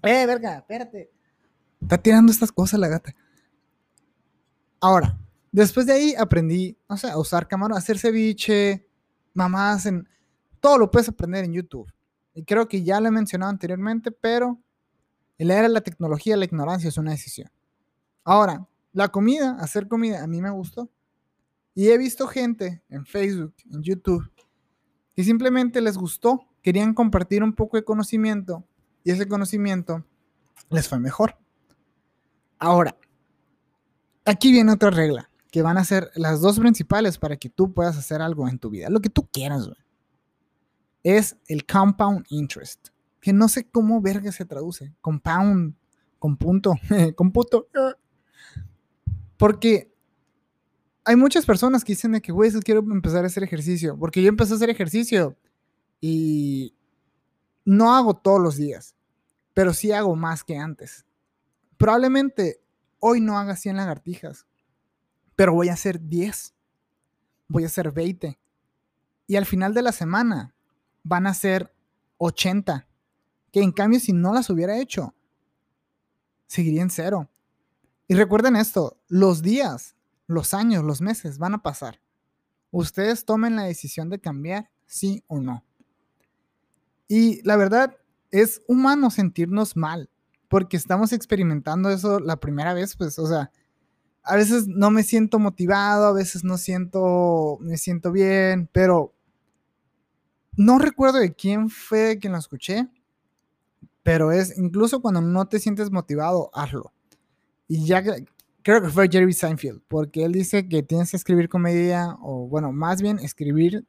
¡Eh, 0.03 0.27
verga! 0.27 0.59
Espérate. 0.59 1.11
Está 1.81 1.99
tirando 1.99 2.33
estas 2.33 2.53
cosas 2.53 2.81
la 2.81 2.89
gata. 2.89 3.15
Ahora, 4.81 5.19
después 5.51 5.87
de 5.87 5.93
ahí 5.93 6.15
aprendí, 6.17 6.77
o 6.87 6.97
sea, 6.97 7.13
a 7.13 7.19
usar 7.19 7.49
camarón, 7.49 7.77
a 7.77 7.79
hacer 7.79 7.99
ceviche, 7.99 8.87
mamás, 9.33 9.87
en... 9.87 10.09
todo 10.61 10.79
lo 10.79 10.91
puedes 10.91 11.09
aprender 11.09 11.45
en 11.45 11.53
YouTube. 11.53 11.91
Y 12.35 12.45
creo 12.45 12.69
que 12.69 12.83
ya 12.83 13.01
lo 13.01 13.09
he 13.09 13.13
mencionado 13.13 13.51
anteriormente, 13.51 14.11
pero 14.11 14.61
el 15.39 15.51
era 15.51 15.69
la 15.69 15.81
tecnología, 15.81 16.37
la 16.37 16.45
ignorancia 16.45 16.89
es 16.89 16.99
una 16.99 17.13
decisión. 17.13 17.51
Ahora, 18.25 18.67
la 18.93 19.09
comida, 19.09 19.57
hacer 19.61 19.89
comida, 19.89 20.23
a 20.23 20.27
mí 20.27 20.41
me 20.41 20.51
gustó. 20.51 20.91
Y 21.75 21.89
he 21.89 21.99
visto 21.99 22.29
gente 22.29 22.83
en 22.89 23.05
Facebook, 23.05 23.55
en 23.71 23.83
YouTube, 23.83 24.31
que 25.15 25.25
simplemente 25.25 25.81
les 25.81 25.99
gustó, 25.99 26.41
querían 26.63 26.95
compartir 26.95 27.43
un 27.43 27.53
poco 27.53 27.77
de 27.77 27.85
conocimiento 27.85 28.65
y 29.03 29.11
ese 29.11 29.27
conocimiento 29.27 30.05
les 30.71 30.89
fue 30.89 30.99
mejor. 30.99 31.37
Ahora, 32.59 32.97
aquí 34.25 34.53
viene 34.53 34.73
otra 34.73 34.91
regla, 34.91 35.31
que 35.51 35.63
van 35.63 35.77
a 35.77 35.85
ser 35.85 36.11
las 36.15 36.41
dos 36.41 36.59
principales 36.59 37.19
para 37.19 37.37
que 37.37 37.51
tú 37.51 37.73
puedas 37.75 37.97
hacer 37.97 38.23
algo 38.23 38.49
en 38.49 38.59
tu 38.59 38.71
vida, 38.71 38.89
lo 38.89 39.01
que 39.01 39.11
tú 39.11 39.29
quieras, 39.31 39.69
Es 41.03 41.37
el 41.49 41.67
compound 41.67 42.25
interest, 42.29 42.89
que 43.21 43.33
no 43.33 43.49
sé 43.49 43.69
cómo 43.69 44.01
verga 44.01 44.33
se 44.33 44.45
traduce, 44.45 44.95
compound, 45.01 45.75
con 46.19 46.37
punto, 46.37 46.75
con 47.17 47.33
puto. 47.33 47.69
Porque 49.37 49.94
hay 51.05 51.17
muchas 51.17 51.45
personas 51.45 51.85
que 51.85 51.93
dicen 51.93 52.13
de 52.13 52.23
que, 52.23 52.33
güey, 52.33 52.51
quiero 52.63 52.81
empezar 52.81 53.25
a 53.25 53.27
hacer 53.27 53.43
ejercicio. 53.43 53.99
Porque 53.99 54.23
yo 54.23 54.29
empecé 54.29 54.55
a 54.55 54.57
hacer 54.57 54.71
ejercicio 54.71 55.37
y 56.01 56.75
no 57.65 57.95
hago 57.95 58.15
todos 58.15 58.41
los 58.41 58.57
días, 58.57 58.95
pero 59.53 59.75
sí 59.75 59.93
hago 59.93 60.17
más 60.17 60.45
que 60.45 60.57
antes. 60.57 61.05
Probablemente 61.77 62.61
hoy 63.01 63.21
no 63.21 63.39
haga 63.39 63.57
100 63.57 63.77
lagartijas, 63.77 64.47
pero 65.37 65.53
voy 65.53 65.69
a 65.69 65.75
hacer 65.75 66.01
10, 66.01 66.55
voy 67.49 67.65
a 67.65 67.67
hacer 67.67 67.93
20. 67.93 68.39
Y 69.27 69.37
al 69.37 69.47
final 69.47 69.75
de 69.75 69.83
la 69.83 69.93
semana 69.93 70.55
van 71.03 71.27
a 71.27 71.35
ser 71.35 71.75
80. 72.19 72.87
Que 73.53 73.63
en 73.63 73.73
cambio, 73.73 74.01
si 74.01 74.13
no 74.13 74.33
las 74.35 74.51
hubiera 74.51 74.79
hecho, 74.79 75.15
seguiría 76.47 76.83
en 76.83 76.91
cero. 76.91 77.31
Y 78.09 78.15
recuerden 78.15 78.57
esto, 78.57 78.99
los 79.09 79.43
días 79.43 79.94
los 80.27 80.55
años, 80.55 80.85
los 80.85 81.01
meses 81.01 81.39
van 81.39 81.55
a 81.55 81.63
pasar. 81.63 82.01
Ustedes 82.71 83.25
tomen 83.25 83.57
la 83.57 83.65
decisión 83.65 84.11
de 84.11 84.21
cambiar, 84.21 84.71
sí 84.87 85.23
o 85.27 85.41
no. 85.41 85.65
Y 87.09 87.43
la 87.47 87.57
verdad, 87.57 87.97
es 88.31 88.63
humano 88.67 89.11
sentirnos 89.11 89.77
mal, 89.77 90.11
porque 90.49 90.77
estamos 90.77 91.13
experimentando 91.13 91.91
eso 91.91 92.19
la 92.19 92.37
primera 92.37 92.75
vez, 92.75 92.97
pues, 92.97 93.19
o 93.19 93.27
sea, 93.27 93.53
a 94.25 94.37
veces 94.37 94.67
no 94.67 94.91
me 94.91 95.03
siento 95.03 95.39
motivado, 95.39 96.07
a 96.07 96.13
veces 96.13 96.43
no 96.45 96.57
siento, 96.57 97.59
me 97.61 97.77
siento 97.77 98.11
bien, 98.11 98.69
pero 98.73 99.15
no 100.57 100.79
recuerdo 100.79 101.19
de 101.19 101.35
quién 101.35 101.69
fue 101.69 102.19
quien 102.19 102.33
lo 102.33 102.39
escuché, 102.39 102.89
pero 104.03 104.33
es 104.33 104.57
incluso 104.59 105.01
cuando 105.01 105.21
no 105.21 105.47
te 105.47 105.59
sientes 105.59 105.91
motivado, 105.91 106.51
hazlo. 106.55 106.93
Y 107.69 107.87
ya 107.87 108.03
creo 108.65 108.83
que 108.83 108.89
fue 108.89 109.09
Jerry 109.09 109.33
Seinfeld, 109.33 109.83
porque 109.87 110.25
él 110.25 110.33
dice 110.33 110.69
que 110.69 110.83
tienes 110.83 111.11
que 111.11 111.19
escribir 111.19 111.49
comedia, 111.49 112.17
o 112.23 112.49
bueno, 112.49 112.73
más 112.73 113.01
bien 113.03 113.19
escribir 113.21 113.87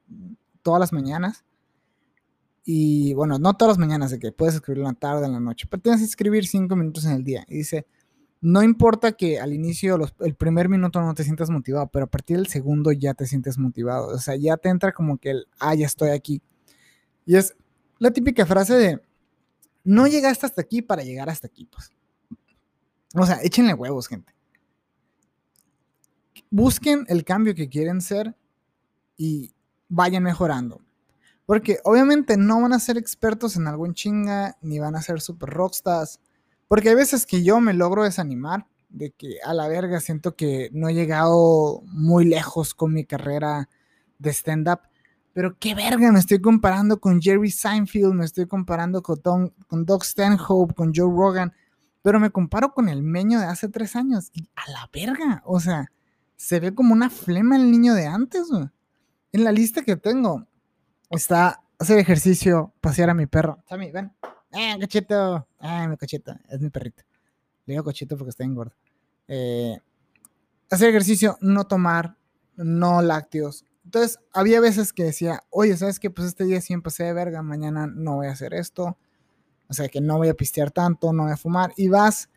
todas 0.61 0.79
las 0.79 0.93
mañanas. 0.93 1.43
Y 2.65 3.13
bueno, 3.13 3.39
no 3.39 3.55
todas 3.55 3.77
las 3.77 3.79
mañanas, 3.79 4.11
de 4.11 4.19
que 4.19 4.31
puedes 4.31 4.55
escribir 4.55 4.79
en 4.79 4.87
la 4.87 4.93
tarde, 4.93 5.25
en 5.25 5.33
la 5.33 5.39
noche, 5.39 5.65
pero 5.69 5.81
tienes 5.81 6.01
que 6.01 6.05
escribir 6.05 6.45
cinco 6.45 6.75
minutos 6.75 7.05
en 7.05 7.13
el 7.13 7.23
día. 7.23 7.45
Y 7.47 7.57
dice, 7.57 7.85
no 8.41 8.63
importa 8.63 9.13
que 9.13 9.39
al 9.39 9.53
inicio, 9.53 9.97
el 10.19 10.35
primer 10.35 10.67
minuto 10.67 11.01
no 11.01 11.13
te 11.13 11.23
sientas 11.23 11.49
motivado, 11.49 11.87
pero 11.87 12.05
a 12.05 12.09
partir 12.09 12.37
del 12.37 12.47
segundo 12.47 12.91
ya 12.91 13.13
te 13.13 13.25
sientes 13.25 13.57
motivado. 13.57 14.09
O 14.09 14.19
sea, 14.19 14.35
ya 14.35 14.57
te 14.57 14.69
entra 14.69 14.91
como 14.91 15.17
que 15.17 15.31
el, 15.31 15.47
ah, 15.59 15.73
ya 15.73 15.85
estoy 15.85 16.09
aquí. 16.09 16.41
Y 17.25 17.37
es 17.37 17.55
la 17.97 18.11
típica 18.11 18.45
frase 18.45 18.73
de, 18.73 19.01
no 19.85 20.07
llegaste 20.07 20.45
hasta 20.45 20.61
aquí 20.61 20.81
para 20.81 21.03
llegar 21.03 21.29
hasta 21.29 21.47
aquí, 21.47 21.65
pues. 21.65 21.91
O 23.13 23.25
sea, 23.25 23.39
échenle 23.41 23.73
huevos, 23.73 24.07
gente. 24.07 24.34
Busquen 26.55 27.03
el 27.09 27.25
cambio 27.25 27.53
que 27.53 27.67
quieren 27.67 27.99
ser 27.99 28.33
y 29.17 29.53
vayan 29.89 30.23
mejorando. 30.23 30.79
Porque 31.45 31.79
obviamente 31.83 32.37
no 32.37 32.61
van 32.61 32.71
a 32.71 32.79
ser 32.79 32.97
expertos 32.97 33.57
en 33.57 33.67
algo 33.67 33.85
en 33.85 33.93
chinga, 33.93 34.55
ni 34.61 34.79
van 34.79 34.95
a 34.95 35.01
ser 35.01 35.19
super 35.19 35.49
rockstars. 35.49 36.21
Porque 36.69 36.87
hay 36.87 36.95
veces 36.95 37.25
que 37.25 37.43
yo 37.43 37.59
me 37.59 37.73
logro 37.73 38.05
desanimar 38.05 38.67
de 38.87 39.11
que 39.11 39.39
a 39.43 39.53
la 39.53 39.67
verga 39.67 39.99
siento 39.99 40.37
que 40.37 40.69
no 40.71 40.87
he 40.87 40.93
llegado 40.93 41.81
muy 41.87 42.23
lejos 42.23 42.73
con 42.73 42.93
mi 42.93 43.03
carrera 43.03 43.67
de 44.17 44.29
stand-up. 44.29 44.79
Pero 45.33 45.59
qué 45.59 45.75
verga, 45.75 46.09
me 46.13 46.19
estoy 46.19 46.39
comparando 46.39 47.01
con 47.01 47.21
Jerry 47.21 47.51
Seinfeld, 47.51 48.13
me 48.13 48.23
estoy 48.23 48.47
comparando 48.47 49.03
con, 49.03 49.19
con 49.67 49.85
Doug 49.85 50.05
Stanhope, 50.05 50.73
con 50.73 50.93
Joe 50.95 51.13
Rogan. 51.13 51.51
Pero 52.01 52.17
me 52.21 52.29
comparo 52.29 52.73
con 52.73 52.87
el 52.87 53.03
meño 53.03 53.41
de 53.41 53.45
hace 53.45 53.67
tres 53.67 53.97
años. 53.97 54.29
Y 54.31 54.47
a 54.55 54.71
la 54.71 54.89
verga, 54.93 55.43
o 55.45 55.59
sea, 55.59 55.91
se 56.35 56.59
ve 56.59 56.73
como 56.73 56.93
una 56.93 57.09
flema 57.09 57.55
el 57.55 57.71
niño 57.71 57.93
de 57.93 58.07
antes. 58.07 58.47
En 59.31 59.43
la 59.43 59.51
lista 59.51 59.83
que 59.83 59.95
tengo, 59.95 60.47
está 61.09 61.61
hacer 61.79 61.99
ejercicio, 61.99 62.73
pasear 62.81 63.09
a 63.09 63.13
mi 63.13 63.25
perro. 63.25 63.57
Sammy, 63.67 63.91
ven. 63.91 64.13
¡Eh, 64.51 64.77
cochito! 64.79 65.47
¡Ah, 65.59 65.87
mi 65.87 65.97
cochito! 65.97 66.33
Es 66.49 66.61
mi 66.61 66.69
perrito. 66.69 67.03
Le 67.65 67.73
digo 67.73 67.83
cochito 67.83 68.17
porque 68.17 68.29
está 68.29 68.43
en 68.43 68.55
gordo. 68.55 68.75
Eh, 69.27 69.77
hacer 70.69 70.89
ejercicio, 70.89 71.37
no 71.41 71.65
tomar, 71.65 72.17
no 72.55 73.01
lácteos. 73.01 73.65
Entonces, 73.83 74.19
había 74.33 74.59
veces 74.59 74.93
que 74.93 75.03
decía, 75.03 75.43
oye, 75.49 75.75
¿sabes 75.77 75.99
qué? 75.99 76.09
Pues 76.09 76.27
este 76.27 76.45
día 76.45 76.61
sí 76.61 76.73
empecé 76.73 77.03
de 77.03 77.13
verga, 77.13 77.41
mañana 77.41 77.87
no 77.87 78.15
voy 78.15 78.27
a 78.27 78.31
hacer 78.31 78.53
esto. 78.53 78.97
O 79.67 79.73
sea, 79.73 79.89
que 79.89 80.01
no 80.01 80.17
voy 80.17 80.29
a 80.29 80.33
pistear 80.33 80.71
tanto, 80.71 81.11
no 81.11 81.23
voy 81.23 81.33
a 81.33 81.37
fumar. 81.37 81.73
Y 81.75 81.89
vas 81.89 82.29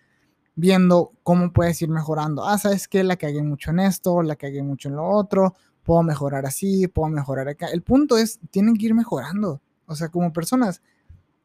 viendo 0.59 1.13
cómo 1.23 1.53
puedes 1.53 1.81
ir 1.83 1.89
mejorando. 1.89 2.45
Ah, 2.45 2.59
¿sabes 2.59 2.89
qué? 2.89 3.05
La 3.05 3.17
cagué 3.17 3.43
mucho 3.43 3.71
en 3.71 3.81
esto, 3.81 4.23
la 4.23 4.37
cagué 4.37 4.63
mucho 4.63 4.89
en 4.89 4.97
lo 4.97 5.09
otro 5.09 5.55
puedo 5.89 6.03
mejorar 6.03 6.45
así, 6.45 6.87
puedo 6.87 7.09
mejorar 7.09 7.49
acá. 7.49 7.69
El 7.69 7.81
punto 7.81 8.19
es, 8.19 8.41
tienen 8.51 8.77
que 8.77 8.85
ir 8.85 8.95
mejorando. 8.95 9.63
O 9.87 9.95
sea, 9.95 10.11
como 10.11 10.35
personas, 10.35 10.83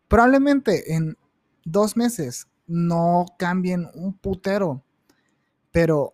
probablemente 0.09 0.93
en 0.93 1.17
dos 1.63 1.95
meses 1.95 2.49
no 2.67 3.25
cambien 3.39 3.89
un 3.93 4.11
putero, 4.17 4.83
pero 5.71 6.13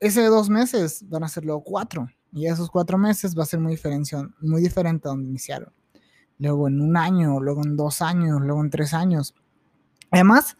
ese 0.00 0.26
dos 0.26 0.50
meses 0.50 1.08
van 1.08 1.22
a 1.22 1.28
ser 1.28 1.44
luego 1.44 1.62
cuatro. 1.62 2.08
Y 2.32 2.46
esos 2.46 2.68
cuatro 2.68 2.98
meses 2.98 3.38
va 3.38 3.44
a 3.44 3.46
ser 3.46 3.60
muy, 3.60 3.78
muy 4.40 4.60
diferente 4.60 5.06
a 5.06 5.12
donde 5.12 5.28
iniciaron. 5.28 5.72
Luego 6.38 6.66
en 6.66 6.80
un 6.80 6.96
año, 6.96 7.38
luego 7.38 7.62
en 7.64 7.76
dos 7.76 8.02
años, 8.02 8.40
luego 8.40 8.60
en 8.60 8.70
tres 8.70 8.92
años. 8.92 9.36
Además, 10.10 10.56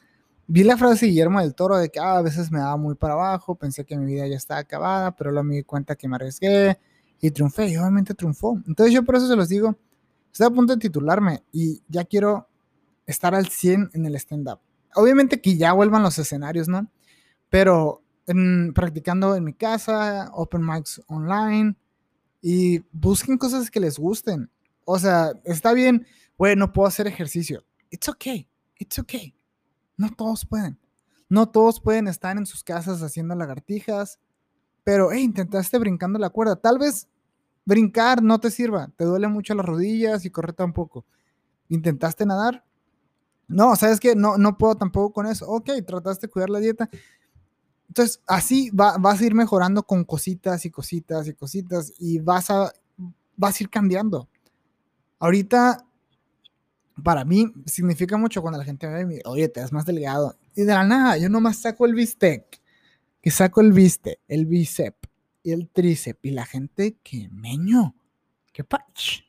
vi 0.49 0.64
la 0.64 0.76
frase 0.76 1.07
de 1.07 1.11
Guillermo 1.11 1.40
del 1.40 1.55
Toro 1.55 1.76
de 1.76 1.90
que 1.90 2.00
ah, 2.00 2.17
a 2.17 2.23
veces 2.23 2.50
me 2.50 2.59
daba 2.59 2.76
muy 2.76 2.97
para 2.97 3.14
abajo, 3.14 3.55
pensé 3.55 3.85
que 3.85 3.97
mi 3.97 4.07
vida 4.07 4.26
ya 4.26 4.37
estaba 4.37 4.61
acabada, 4.61 5.14
pero 5.14 5.31
luego 5.31 5.45
me 5.45 5.57
di 5.57 5.62
cuenta 5.62 5.95
que 5.95 6.09
me 6.09 6.17
arriesgué, 6.17 6.78
y 7.21 7.31
triunfé, 7.31 7.69
y 7.69 7.76
obviamente 7.76 8.14
triunfó. 8.14 8.61
Entonces 8.67 8.95
yo 8.95 9.05
por 9.05 9.17
eso 9.17 9.28
se 9.28 9.37
los 9.37 9.49
digo, 9.49 9.76
estoy 10.33 10.47
a 10.47 10.50
punto 10.50 10.75
de 10.75 10.81
titularme 10.81 11.43
y 11.52 11.83
ya 11.88 12.05
quiero 12.05 12.49
estar 13.07 13.35
al 13.35 13.49
100 13.49 13.90
en 13.93 14.07
el 14.07 14.14
stand-up. 14.17 14.61
Obviamente 14.95 15.40
que 15.40 15.57
ya 15.57 15.73
vuelvan 15.73 16.02
los 16.02 16.19
escenarios, 16.19 16.69
¿no? 16.69 16.90
Pero 17.50 18.02
practicando 18.75 19.37
en 19.37 19.45
mi 19.45 19.55
casa, 19.55 20.31
open 20.35 20.64
mics 20.64 21.00
online 21.07 21.75
y 22.43 22.81
busquen 22.93 23.38
cosas 23.38 23.71
que 23.71 23.81
les 23.81 23.99
gusten. 23.99 24.50
O 24.85 24.99
sea, 24.99 25.33
está 25.45 25.73
bien, 25.73 26.07
bueno, 26.37 26.73
puedo 26.73 26.87
hacer 26.87 27.07
ejercicio. 27.07 27.64
It's 27.90 28.09
okay, 28.09 28.49
it's 28.78 28.99
okay. 28.99 29.38
No 29.99 30.11
todos 30.11 30.47
pueden. 30.47 30.78
No 31.28 31.50
todos 31.50 31.81
pueden 31.81 32.09
estar 32.09 32.38
en 32.38 32.47
sus 32.47 32.64
casas 32.64 33.02
haciendo 33.02 33.35
lagartijas 33.35 34.19
pero, 34.88 35.12
hey, 35.12 35.23
intentaste 35.23 35.78
brincando 35.78 36.19
la 36.19 36.31
cuerda. 36.31 36.57
Tal 36.57 36.78
vez 36.78 37.07
brincar 37.67 38.23
no 38.23 38.40
te 38.40 38.50
sirva. 38.50 38.90
Te 38.97 39.05
duele 39.05 39.28
mucho 39.28 39.55
las 39.55 39.67
rodillas 39.67 40.25
y 40.25 40.31
corre 40.31 40.55
tampoco. 40.55 41.05
¿Intentaste 41.69 42.25
nadar? 42.25 42.64
No, 43.49 43.76
¿sabes 43.76 44.00
qué? 44.00 44.17
No, 44.17 44.38
no 44.38 44.57
puedo 44.57 44.76
tampoco 44.76 45.12
con 45.12 45.26
eso. 45.26 45.47
Ok, 45.47 45.69
trataste 45.87 46.26
de 46.26 46.31
cuidar 46.31 46.49
la 46.49 46.61
dieta. 46.61 46.88
Entonces, 47.88 48.23
así 48.26 48.71
vas 48.73 49.21
a 49.21 49.26
ir 49.26 49.35
mejorando 49.35 49.83
con 49.83 50.05
cositas 50.05 50.64
y 50.64 50.71
cositas 50.71 51.28
y 51.28 51.35
cositas 51.35 51.93
y 51.99 52.19
vas 52.21 52.49
a, 52.49 52.73
vas 53.37 53.61
a 53.61 53.62
ir 53.62 53.69
cambiando. 53.69 54.26
Ahorita, 55.19 55.87
para 57.02 57.25
mí, 57.25 57.52
significa 57.67 58.17
mucho 58.17 58.43
cuando 58.43 58.59
la 58.59 58.64
gente 58.64 58.88
me 58.88 59.05
ve, 59.05 59.23
oye, 59.25 59.49
te 59.49 59.61
das 59.61 59.73
más 59.73 59.87
delgado. 59.87 60.37
Y 60.55 60.62
de 60.62 60.73
la 60.73 60.85
nada, 60.85 61.17
yo 61.19 61.28
nomás 61.28 61.59
saco 61.59 61.87
el 61.87 61.95
bistec 61.95 62.61
que 63.21 63.31
saco 63.31 63.61
el 63.61 63.73
viste, 63.73 64.21
el 64.28 64.47
bíceps 64.47 65.09
y 65.43 65.52
el 65.52 65.69
tríceps 65.69 66.21
y 66.23 66.31
la 66.31 66.47
gente 66.47 66.97
que 67.02 67.28
meño, 67.31 67.95
que 68.52 68.64
pach, 68.64 69.21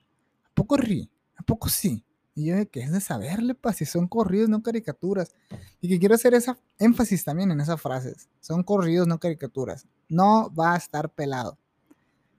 ¿a 0.46 0.54
poco 0.54 0.78
rí? 0.78 1.10
¿A 1.36 1.44
poco 1.44 1.70
sí? 1.70 2.06
Y 2.36 2.46
yo, 2.46 2.70
que 2.70 2.82
es 2.82 2.92
de 2.92 3.02
saberle, 3.02 3.56
pa, 3.56 3.74
si 3.74 3.86
son 3.86 4.08
corridos, 4.08 4.50
no 4.50 4.62
caricaturas. 4.62 5.36
Y 5.82 5.90
que 5.90 6.00
quiero 6.00 6.16
hacer 6.16 6.34
esa 6.34 6.58
énfasis 6.78 7.24
también 7.24 7.52
en 7.52 7.60
esas 7.60 7.82
frases. 7.82 8.30
Son 8.40 8.64
corridos, 8.64 9.08
no 9.08 9.20
caricaturas. 9.20 9.86
No 10.08 10.54
va 10.54 10.76
a 10.76 10.78
estar 10.78 11.10
pelado. 11.10 11.58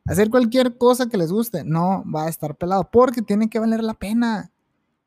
Hacer 0.07 0.31
cualquier 0.31 0.79
cosa 0.79 1.09
que 1.09 1.19
les 1.19 1.31
guste, 1.31 1.65
no 1.65 2.05
va 2.11 2.25
a 2.25 2.29
estar 2.31 2.57
pelado, 2.57 2.91
porque 2.91 3.21
tiene 3.21 3.51
que 3.51 3.59
valer 3.59 3.83
la 3.83 3.95
pena. 3.95 4.51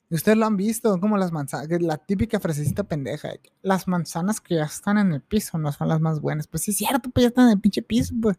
Ustedes 0.10 0.38
lo 0.38 0.45
han 0.45 0.57
visto, 0.57 1.00
como 1.00 1.17
las 1.17 1.31
manzanas, 1.31 1.67
la 1.81 1.98
típica 1.98 2.39
frasecita 2.39 2.83
pendeja. 2.83 3.29
las 3.63 3.88
manzanas 3.88 4.41
que 4.41 4.55
ya 4.55 4.65
están 4.65 4.98
en 5.00 5.13
el 5.13 5.22
piso 5.22 5.57
no 5.57 5.72
son 5.72 5.88
las 5.88 6.00
más 6.01 6.19
buenas. 6.19 6.48
Pues 6.48 6.63
sí, 6.63 6.72
es 6.72 6.77
cierto, 6.77 7.10
pues 7.10 7.24
ya 7.24 7.27
están 7.29 7.45
en 7.45 7.53
el 7.53 7.60
pinche 7.60 7.81
piso, 7.81 8.13
pues. 8.22 8.38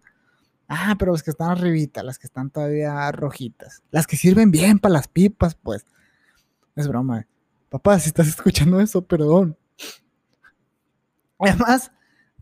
Ah, 0.69 0.95
pero 0.99 1.13
las 1.13 1.23
que 1.23 1.31
están 1.31 1.51
arribita, 1.51 2.03
las 2.03 2.19
que 2.19 2.27
están 2.27 2.51
todavía 2.51 3.11
rojitas. 3.13 3.83
Las 3.91 4.07
que 4.07 4.17
sirven 4.17 4.51
bien 4.51 4.79
para 4.79 4.95
las 4.95 5.09
pipas, 5.09 5.57
pues. 5.57 5.85
Es 6.77 6.89
broma. 6.89 7.27
Papá, 7.71 7.99
si 7.99 8.09
estás 8.09 8.29
escuchando 8.29 8.81
eso, 8.81 9.03
perdón. 9.03 9.57
Además, 11.39 11.91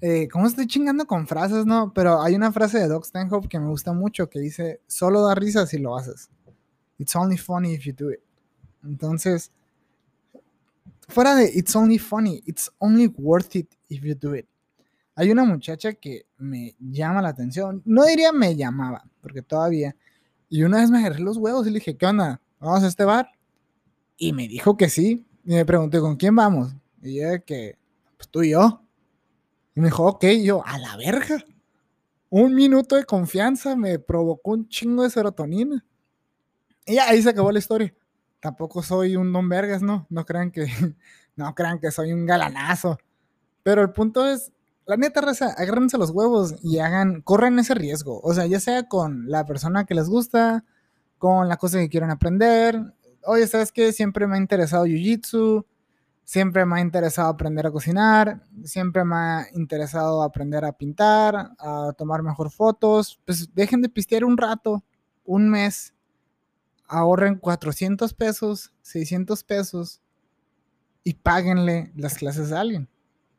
eh, 0.00 0.28
como 0.28 0.46
estoy 0.46 0.66
chingando 0.66 1.06
con 1.06 1.26
frases, 1.26 1.64
no? 1.64 1.92
Pero 1.94 2.20
hay 2.20 2.34
una 2.34 2.52
frase 2.52 2.78
de 2.78 2.88
Doc 2.88 3.04
Stanhope 3.04 3.48
que 3.48 3.58
me 3.58 3.68
gusta 3.68 3.92
mucho 3.92 4.28
que 4.28 4.40
dice: 4.40 4.80
Solo 4.86 5.22
da 5.26 5.34
risa 5.34 5.66
si 5.66 5.78
lo 5.78 5.96
haces. 5.96 6.28
It's 6.98 7.16
only 7.16 7.38
funny 7.38 7.74
if 7.74 7.84
you 7.84 7.94
do 7.96 8.10
it. 8.10 8.20
Entonces, 8.84 9.52
fuera 11.08 11.34
de 11.34 11.50
It's 11.54 11.74
only 11.76 11.98
funny, 11.98 12.42
it's 12.46 12.70
only 12.78 13.06
worth 13.16 13.56
it 13.56 13.68
if 13.88 14.02
you 14.02 14.14
do 14.14 14.34
it. 14.34 14.46
Hay 15.14 15.30
una 15.30 15.44
muchacha 15.44 15.92
que 15.92 16.26
me 16.38 16.74
llama 16.78 17.20
la 17.20 17.28
atención. 17.28 17.82
No 17.84 18.04
diría 18.04 18.32
me 18.32 18.56
llamaba, 18.56 19.04
porque 19.20 19.42
todavía. 19.42 19.94
Y 20.48 20.62
una 20.62 20.78
vez 20.78 20.90
me 20.90 20.98
agarré 20.98 21.20
los 21.20 21.36
huevos 21.36 21.66
y 21.66 21.70
le 21.70 21.78
dije, 21.78 21.96
¿qué 21.96 22.06
onda? 22.06 22.40
¿Vamos 22.58 22.82
a 22.82 22.88
este 22.88 23.04
bar? 23.04 23.30
Y 24.16 24.32
me 24.32 24.48
dijo 24.48 24.76
que 24.76 24.88
sí. 24.88 25.26
Y 25.44 25.54
me 25.54 25.64
pregunté, 25.64 26.00
¿con 26.00 26.16
quién 26.16 26.34
vamos? 26.34 26.74
Y 27.02 27.20
yo 27.20 27.44
que, 27.44 27.76
pues 28.16 28.28
tú 28.30 28.42
y 28.42 28.50
yo. 28.50 28.82
Y 29.74 29.80
me 29.80 29.88
dijo, 29.88 30.06
ok, 30.06 30.24
yo, 30.42 30.64
a 30.64 30.78
la 30.78 30.96
verga. 30.96 31.44
Un 32.30 32.54
minuto 32.54 32.96
de 32.96 33.04
confianza 33.04 33.76
me 33.76 33.98
provocó 33.98 34.52
un 34.52 34.68
chingo 34.68 35.02
de 35.02 35.10
serotonina. 35.10 35.84
Y 36.86 36.96
ahí 36.98 37.22
se 37.22 37.30
acabó 37.30 37.52
la 37.52 37.58
historia 37.58 37.94
tampoco 38.42 38.82
soy 38.82 39.14
un 39.14 39.32
don 39.32 39.48
vergas, 39.48 39.82
¿no? 39.82 40.06
No 40.10 40.26
crean 40.26 40.50
que, 40.50 40.66
no 41.36 41.54
crean 41.54 41.78
que 41.78 41.92
soy 41.92 42.12
un 42.12 42.26
galanazo. 42.26 42.98
Pero 43.62 43.82
el 43.82 43.92
punto 43.92 44.28
es, 44.28 44.52
la 44.84 44.96
neta, 44.96 45.20
raza, 45.20 45.54
agárrense 45.56 45.96
los 45.96 46.10
huevos 46.10 46.56
y 46.60 46.80
hagan, 46.80 47.22
corren 47.22 47.60
ese 47.60 47.74
riesgo. 47.74 48.20
O 48.20 48.34
sea, 48.34 48.46
ya 48.46 48.58
sea 48.58 48.88
con 48.88 49.30
la 49.30 49.46
persona 49.46 49.84
que 49.84 49.94
les 49.94 50.08
gusta, 50.08 50.64
con 51.18 51.48
la 51.48 51.56
cosa 51.56 51.78
que 51.78 51.88
quieren 51.88 52.10
aprender. 52.10 52.82
Oye, 53.24 53.46
¿sabes 53.46 53.70
qué? 53.70 53.92
Siempre 53.92 54.26
me 54.26 54.34
ha 54.34 54.40
interesado 54.40 54.86
Jiu-Jitsu, 54.86 55.64
siempre 56.24 56.66
me 56.66 56.78
ha 56.78 56.80
interesado 56.80 57.28
aprender 57.28 57.68
a 57.68 57.70
cocinar, 57.70 58.42
siempre 58.64 59.04
me 59.04 59.14
ha 59.14 59.46
interesado 59.54 60.24
aprender 60.24 60.64
a 60.64 60.72
pintar, 60.72 61.52
a 61.60 61.92
tomar 61.96 62.24
mejor 62.24 62.50
fotos. 62.50 63.20
Pues 63.24 63.54
dejen 63.54 63.82
de 63.82 63.88
pistear 63.88 64.24
un 64.24 64.36
rato, 64.36 64.82
un 65.24 65.48
mes, 65.48 65.94
ahorren 66.92 67.36
400 67.36 68.12
pesos, 68.12 68.72
600 68.82 69.42
pesos 69.44 70.02
y 71.02 71.14
páguenle 71.14 71.90
las 71.96 72.14
clases 72.14 72.52
a 72.52 72.60
alguien. 72.60 72.88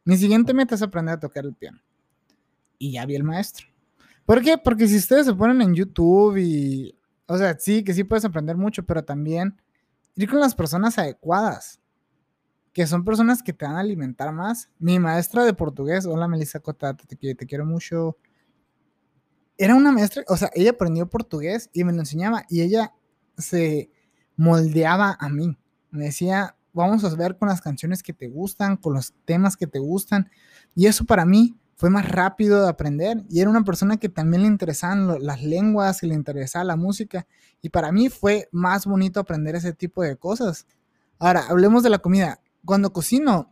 Mi 0.03 0.17
siguiente 0.17 0.53
meta 0.53 0.75
es 0.75 0.81
aprender 0.81 1.15
a 1.15 1.19
tocar 1.19 1.45
el 1.45 1.53
piano. 1.53 1.79
Y 2.79 2.93
ya 2.93 3.05
vi 3.05 3.15
el 3.15 3.23
maestro. 3.23 3.67
¿Por 4.25 4.41
qué? 4.41 4.57
Porque 4.57 4.87
si 4.87 4.97
ustedes 4.97 5.27
se 5.27 5.33
ponen 5.33 5.61
en 5.61 5.75
YouTube 5.75 6.37
y 6.37 6.97
O 7.27 7.37
sea, 7.37 7.57
sí, 7.57 7.83
que 7.83 7.93
sí 7.93 8.03
puedes 8.03 8.25
aprender 8.25 8.57
mucho, 8.57 8.83
pero 8.83 9.03
también 9.03 9.61
ir 10.15 10.29
con 10.29 10.39
las 10.39 10.55
personas 10.55 10.97
adecuadas, 10.97 11.79
que 12.73 12.85
son 12.87 13.05
personas 13.05 13.41
que 13.43 13.53
te 13.53 13.65
van 13.65 13.75
a 13.75 13.81
alimentar 13.81 14.33
más. 14.33 14.69
Mi 14.79 14.99
maestra 14.99 15.45
de 15.45 15.53
portugués, 15.53 16.05
hola 16.05 16.27
Melissa 16.27 16.59
Cota, 16.59 16.95
te, 16.95 17.35
te 17.35 17.45
quiero 17.45 17.65
mucho. 17.65 18.17
Era 19.57 19.75
una 19.75 19.91
maestra, 19.91 20.23
o 20.27 20.35
sea, 20.37 20.49
ella 20.55 20.71
aprendió 20.71 21.07
portugués 21.07 21.69
y 21.71 21.83
me 21.83 21.93
lo 21.93 21.99
enseñaba 21.99 22.43
y 22.49 22.61
ella 22.61 22.93
se 23.37 23.89
moldeaba 24.35 25.17
a 25.19 25.29
mí. 25.29 25.57
Me 25.91 26.05
decía, 26.05 26.55
vamos 26.73 27.03
a 27.03 27.15
ver 27.15 27.37
con 27.37 27.47
las 27.47 27.61
canciones 27.61 28.03
que 28.03 28.13
te 28.13 28.27
gustan, 28.27 28.77
con 28.77 28.93
los 28.93 29.13
temas 29.25 29.55
que 29.55 29.67
te 29.67 29.79
gustan. 29.79 30.29
Y 30.75 30.87
eso 30.87 31.05
para 31.05 31.25
mí 31.25 31.55
fue 31.75 31.89
más 31.89 32.09
rápido 32.09 32.63
de 32.63 32.69
aprender. 32.69 33.23
Y 33.29 33.41
era 33.41 33.49
una 33.49 33.63
persona 33.63 33.97
que 33.97 34.09
también 34.09 34.43
le 34.43 34.47
interesaban 34.47 35.23
las 35.23 35.43
lenguas, 35.43 36.01
que 36.01 36.07
le 36.07 36.15
interesaba 36.15 36.65
la 36.65 36.75
música. 36.75 37.27
Y 37.61 37.69
para 37.69 37.91
mí 37.91 38.09
fue 38.09 38.49
más 38.51 38.85
bonito 38.85 39.19
aprender 39.19 39.55
ese 39.55 39.73
tipo 39.73 40.01
de 40.01 40.17
cosas. 40.17 40.65
Ahora, 41.19 41.45
hablemos 41.47 41.83
de 41.83 41.89
la 41.89 41.99
comida. 41.99 42.41
Cuando 42.65 42.93
cocino, 42.93 43.51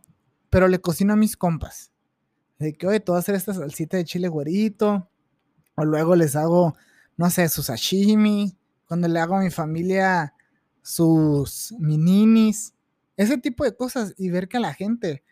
pero 0.50 0.68
le 0.68 0.80
cocino 0.80 1.12
a 1.12 1.16
mis 1.16 1.36
compas. 1.36 1.92
De 2.58 2.72
que, 2.72 2.86
oye, 2.86 3.00
te 3.00 3.10
voy 3.10 3.16
a 3.16 3.20
hacer 3.20 3.34
esta 3.34 3.54
salsita 3.54 3.96
de 3.96 4.04
chile 4.04 4.28
güerito. 4.28 5.08
O 5.74 5.84
luego 5.84 6.16
les 6.16 6.36
hago, 6.36 6.74
no 7.16 7.30
sé, 7.30 7.48
su 7.48 7.62
sashimi. 7.62 8.56
Cuando 8.92 9.08
le 9.08 9.20
hago 9.20 9.36
a 9.36 9.40
mi 9.40 9.48
familia 9.48 10.34
sus 10.82 11.74
mininis 11.78 12.74
ese 13.16 13.38
tipo 13.38 13.64
de 13.64 13.74
cosas 13.74 14.14
y 14.18 14.28
ver 14.28 14.48
que 14.48 14.58
a 14.58 14.60
la 14.60 14.74
gente 14.74 15.24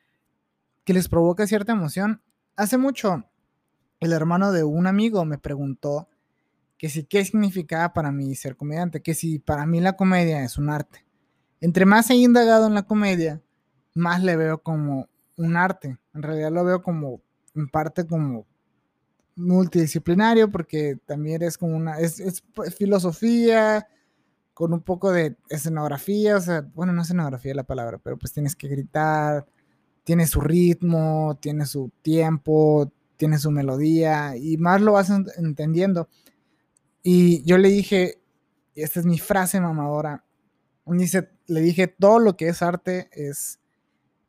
que 0.83 0.95
les 0.95 1.11
provoca 1.11 1.47
cierta 1.47 1.73
emoción. 1.73 2.23
Hace 2.57 2.79
mucho, 2.79 3.23
el 4.00 4.14
hermano 4.14 4.50
de 4.52 4.64
un 4.64 4.87
amigo 4.87 5.26
me 5.26 5.37
preguntó 5.37 6.09
que 6.79 6.88
si 6.88 7.05
qué 7.05 7.23
significaba 7.23 7.93
para 7.93 8.11
mí 8.11 8.35
ser 8.35 8.57
comediante, 8.57 9.02
que 9.02 9.12
si 9.12 9.38
para 9.38 9.67
mí 9.67 9.79
la 9.83 9.95
comedia 9.95 10.43
es 10.43 10.57
un 10.57 10.71
arte. 10.71 11.05
Entre 11.61 11.85
más 11.85 12.09
he 12.09 12.14
indagado 12.14 12.67
en 12.67 12.73
la 12.73 12.85
comedia, 12.85 13.43
más 13.95 14.23
le 14.23 14.37
veo 14.37 14.62
como 14.62 15.11
un 15.37 15.59
arte. 15.59 15.99
En 16.14 16.23
realidad 16.23 16.50
lo 16.50 16.64
veo 16.64 16.83
como, 16.83 17.21
en 17.55 17.69
parte 17.69 18.07
como 18.07 18.47
multidisciplinario, 19.40 20.50
porque 20.50 20.99
también 21.06 21.42
es 21.42 21.59
como 21.59 21.76
una, 21.76 21.99
es, 21.99 22.20
es 22.20 22.42
filosofía, 22.76 23.87
con 24.61 24.75
un 24.75 24.82
poco 24.82 25.11
de 25.11 25.37
escenografía, 25.49 26.37
o 26.37 26.40
sea, 26.40 26.61
bueno, 26.75 26.92
no 26.92 27.00
escenografía 27.00 27.54
la 27.54 27.64
palabra, 27.64 27.99
pero 27.99 28.18
pues 28.18 28.32
tienes 28.32 28.54
que 28.54 28.68
gritar, 28.68 29.47
tiene 30.04 30.26
su 30.26 30.40
ritmo, 30.42 31.38
tiene 31.40 31.64
su 31.64 31.90
tiempo, 32.02 32.92
tiene 33.16 33.38
su 33.38 33.50
melodía 33.50 34.37
y 34.37 34.59
más 34.59 34.82
lo 34.82 34.92
vas 34.92 35.11
entendiendo. 35.38 36.09
Y 37.02 37.42
yo 37.44 37.56
le 37.56 37.70
dije, 37.70 38.20
y 38.75 38.82
esta 38.82 39.00
es 39.00 39.06
mi 39.06 39.18
frase 39.18 39.61
mamadora, 39.61 40.25
le 41.47 41.61
dije, 41.61 41.87
todo 41.87 42.18
lo 42.18 42.37
que 42.37 42.49
es 42.49 42.61
arte 42.61 43.09
es 43.12 43.61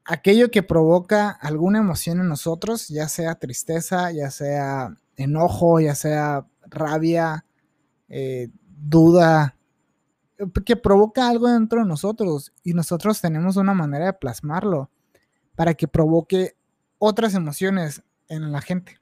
aquello 0.05 0.51
que 0.51 0.63
provoca 0.63 1.29
alguna 1.29 1.79
emoción 1.79 2.19
en 2.19 2.27
nosotros, 2.27 2.87
ya 2.87 3.07
sea 3.07 3.35
tristeza, 3.35 4.11
ya 4.11 4.31
sea 4.31 4.97
enojo, 5.15 5.79
ya 5.79 5.95
sea 5.95 6.47
rabia, 6.69 7.45
eh, 8.09 8.49
duda, 8.63 9.55
que 10.65 10.75
provoca 10.75 11.29
algo 11.29 11.47
dentro 11.47 11.81
de 11.81 11.87
nosotros 11.87 12.51
y 12.63 12.73
nosotros 12.73 13.21
tenemos 13.21 13.57
una 13.57 13.73
manera 13.73 14.05
de 14.05 14.13
plasmarlo 14.13 14.89
para 15.55 15.75
que 15.75 15.87
provoque 15.87 16.55
otras 16.97 17.35
emociones 17.35 18.01
en 18.27 18.51
la 18.51 18.61
gente. 18.61 18.99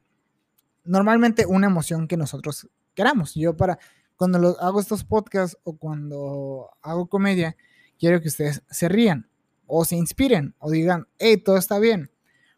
Normalmente 0.83 1.45
una 1.45 1.67
emoción 1.67 2.07
que 2.07 2.17
nosotros 2.17 2.67
queramos. 2.93 3.35
Yo 3.35 3.55
para 3.55 3.79
cuando 4.17 4.57
hago 4.59 4.81
estos 4.81 5.05
podcasts 5.05 5.57
o 5.63 5.77
cuando 5.77 6.71
hago 6.81 7.07
comedia, 7.07 7.55
quiero 7.97 8.19
que 8.21 8.27
ustedes 8.27 8.63
se 8.69 8.89
rían 8.89 9.28
o 9.69 9.85
se 9.85 9.95
inspiren 9.95 10.55
o 10.57 10.69
digan, 10.69 11.07
hey, 11.19 11.37
todo 11.37 11.57
está 11.57 11.79
bien. 11.79 12.11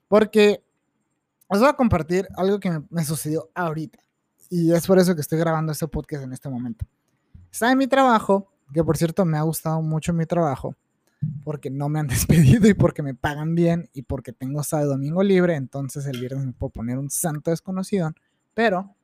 Porque 0.08 0.64
os 1.48 1.60
voy 1.60 1.68
a 1.68 1.74
compartir 1.74 2.28
algo 2.36 2.60
que 2.60 2.82
me, 2.90 3.04
sucedió 3.04 3.50
ahorita. 3.54 4.00
Y 4.50 4.74
es 4.74 4.88
por 4.88 4.98
eso 4.98 5.14
que 5.14 5.22
estoy 5.22 5.38
grabando 5.38 5.72
este 5.72 5.88
podcast 5.88 6.24
en 6.24 6.34
este 6.34 6.50
momento. 6.50 6.86
Está 7.52 7.72
en 7.72 7.78
mi 7.78 7.88
trabajo 7.88 8.52
que 8.74 8.84
por 8.84 8.98
cierto 8.98 9.26
me 9.26 9.38
ha 9.38 9.42
gustado 9.42 9.82
mucho 9.82 10.14
mi 10.14 10.26
trabajo, 10.26 10.76
porque 11.44 11.70
no 11.70 11.90
me 11.90 12.00
han 12.00 12.08
despedido 12.48 12.70
y 12.70 12.74
porque 12.74 13.04
me 13.04 13.14
pagan 13.14 13.54
bien 13.54 13.90
y 13.94 14.04
porque 14.04 14.32
tengo 14.32 14.64
sábado 14.64 14.90
y 14.90 14.92
domingo 14.94 15.24
libre, 15.24 15.56
entonces 15.56 16.06
el 16.06 16.20
viernes 16.20 16.46
me 16.46 16.54
puedo 16.54 16.72
poner 16.72 16.98
un 16.98 17.10
santo 17.10 17.52
desconocido, 17.52 18.14
pero 18.54 18.96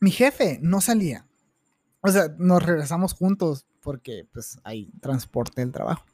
mi 0.00 0.10
jefe 0.10 0.58
no 0.62 0.80
salía. 0.80 1.26
O 2.06 2.12
sea, 2.12 2.34
nos 2.38 2.62
regresamos 2.62 3.12
juntos 3.12 3.66
porque 3.80 4.26
pues 4.32 4.58
hay 4.64 4.90
transporte 5.00 5.60
del 5.60 5.72
trabajo. 5.72 6.04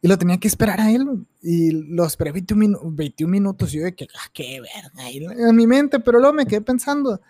Y 0.00 0.08
lo 0.08 0.18
tenía 0.18 0.38
que 0.38 0.48
esperar 0.48 0.80
a 0.80 0.90
él. 0.90 1.26
Y 1.42 1.70
lo 1.70 2.04
esperé 2.04 2.30
21, 2.30 2.78
21 2.84 3.30
minutos. 3.30 3.72
Y 3.72 3.78
yo 3.78 3.84
de 3.84 3.94
que, 3.94 4.06
ah, 4.14 4.30
qué 4.32 4.60
verga. 4.60 5.10
en 5.48 5.56
mi 5.56 5.66
mente, 5.66 5.98
pero 5.98 6.18
luego 6.18 6.34
me 6.34 6.46
quedé 6.46 6.60
pensando 6.60 7.20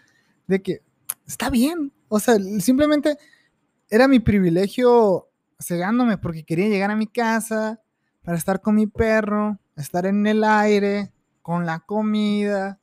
de 0.46 0.60
que 0.60 0.82
está 1.26 1.50
bien. 1.50 1.92
O 2.08 2.18
sea, 2.18 2.36
simplemente 2.58 3.16
era 3.88 4.08
mi 4.08 4.20
privilegio 4.20 5.28
cegándome 5.58 6.18
porque 6.18 6.44
quería 6.44 6.68
llegar 6.68 6.90
a 6.90 6.96
mi 6.96 7.06
casa 7.06 7.80
para 8.24 8.36
estar 8.36 8.60
con 8.60 8.74
mi 8.74 8.86
perro, 8.86 9.58
estar 9.76 10.06
en 10.06 10.26
el 10.26 10.42
aire, 10.44 11.12
con 11.42 11.66
la 11.66 11.80
comida. 11.80 12.80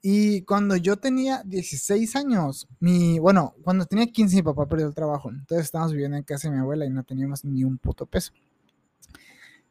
Y 0.00 0.42
cuando 0.42 0.76
yo 0.76 0.96
tenía 0.96 1.42
16 1.44 2.16
años, 2.16 2.68
mi, 2.80 3.18
bueno, 3.18 3.54
cuando 3.62 3.84
tenía 3.84 4.06
15 4.06 4.36
mi 4.36 4.42
papá 4.42 4.66
perdió 4.66 4.86
el 4.86 4.94
trabajo. 4.94 5.30
Entonces 5.30 5.66
estábamos 5.66 5.92
viviendo 5.92 6.16
en 6.16 6.22
casa 6.22 6.48
de 6.48 6.54
mi 6.54 6.60
abuela 6.60 6.86
y 6.86 6.90
no 6.90 7.02
teníamos 7.04 7.44
ni 7.44 7.64
un 7.64 7.78
puto 7.78 8.06
peso. 8.06 8.32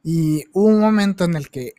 Y 0.03 0.43
hubo 0.53 0.67
un 0.67 0.79
momento 0.79 1.23
en 1.23 1.35
el 1.35 1.49
que 1.49 1.73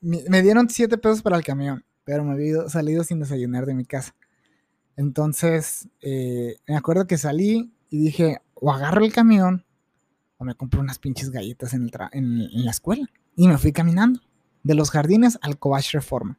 me 0.00 0.42
dieron 0.42 0.68
7 0.68 0.98
pesos 0.98 1.22
para 1.22 1.36
el 1.36 1.44
camión, 1.44 1.84
pero 2.04 2.24
me 2.24 2.32
había 2.32 2.68
salido 2.68 3.04
sin 3.04 3.20
desayunar 3.20 3.66
de 3.66 3.74
mi 3.74 3.84
casa. 3.84 4.14
Entonces, 4.96 5.88
eh, 6.00 6.56
me 6.66 6.76
acuerdo 6.76 7.06
que 7.06 7.18
salí 7.18 7.72
y 7.90 7.98
dije, 7.98 8.38
o 8.54 8.72
agarro 8.72 9.04
el 9.04 9.12
camión 9.12 9.64
o 10.36 10.44
me 10.44 10.54
compro 10.54 10.80
unas 10.80 10.98
pinches 10.98 11.30
galletas 11.30 11.74
en, 11.74 11.90
la 12.64 12.70
escuela. 12.70 13.06
Y 13.36 13.48
me 13.48 13.58
fui 13.58 13.72
caminando 13.72 14.20
de 14.62 14.74
los 14.74 14.90
jardines 14.90 15.38
al 15.42 15.58
Cobach 15.58 15.92
Reforma. 15.92 16.38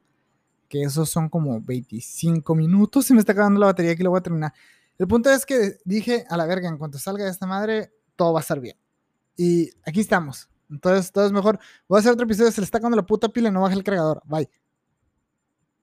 Que 0.67 0.84
esos 0.84 1.10
son 1.10 1.30
como 1.30 1.62
25 1.62 2.56
minutos. 2.56 3.06
Se 3.06 3.13
me 3.13 3.19
está 3.19 3.34
acabando 3.34 3.60
la 3.60 3.67
batería, 3.67 3.91
aquí 3.91 4.04
lo 4.04 4.10
voy 4.12 4.19
a 4.19 4.23
terminar. 4.23 4.54
El 4.97 5.08
punto 5.08 5.30
es 5.30 5.45
que 5.45 5.78
dije, 5.84 6.25
a 6.30 6.38
la 6.38 6.45
verga, 6.45 6.69
en 6.69 6.78
cuanto 6.78 6.97
salga 6.97 7.25
de 7.25 7.32
esta 7.32 7.45
madre, 7.45 7.91
todo 8.15 8.34
va 8.34 8.39
a 8.39 8.41
estar 8.41 8.60
bien. 8.60 8.78
Y 9.36 9.69
aquí 9.86 9.99
estamos. 9.99 10.49
Entonces, 10.69 11.12
todo 11.12 11.25
es 11.25 11.32
mejor. 11.32 11.60
Voy 11.88 11.97
a 11.97 11.99
hacer 11.99 12.12
otro 12.12 12.25
episodio, 12.25 12.51
se 12.51 12.62
le 12.62 12.65
está 12.65 12.78
acabando 12.78 12.97
la 12.97 13.06
puta 13.06 13.30
pila 13.30 13.49
y 13.49 13.51
no 13.51 13.62
baja 13.62 13.75
el 13.75 13.84
cargador. 13.84 14.21
Bye. 14.25 14.49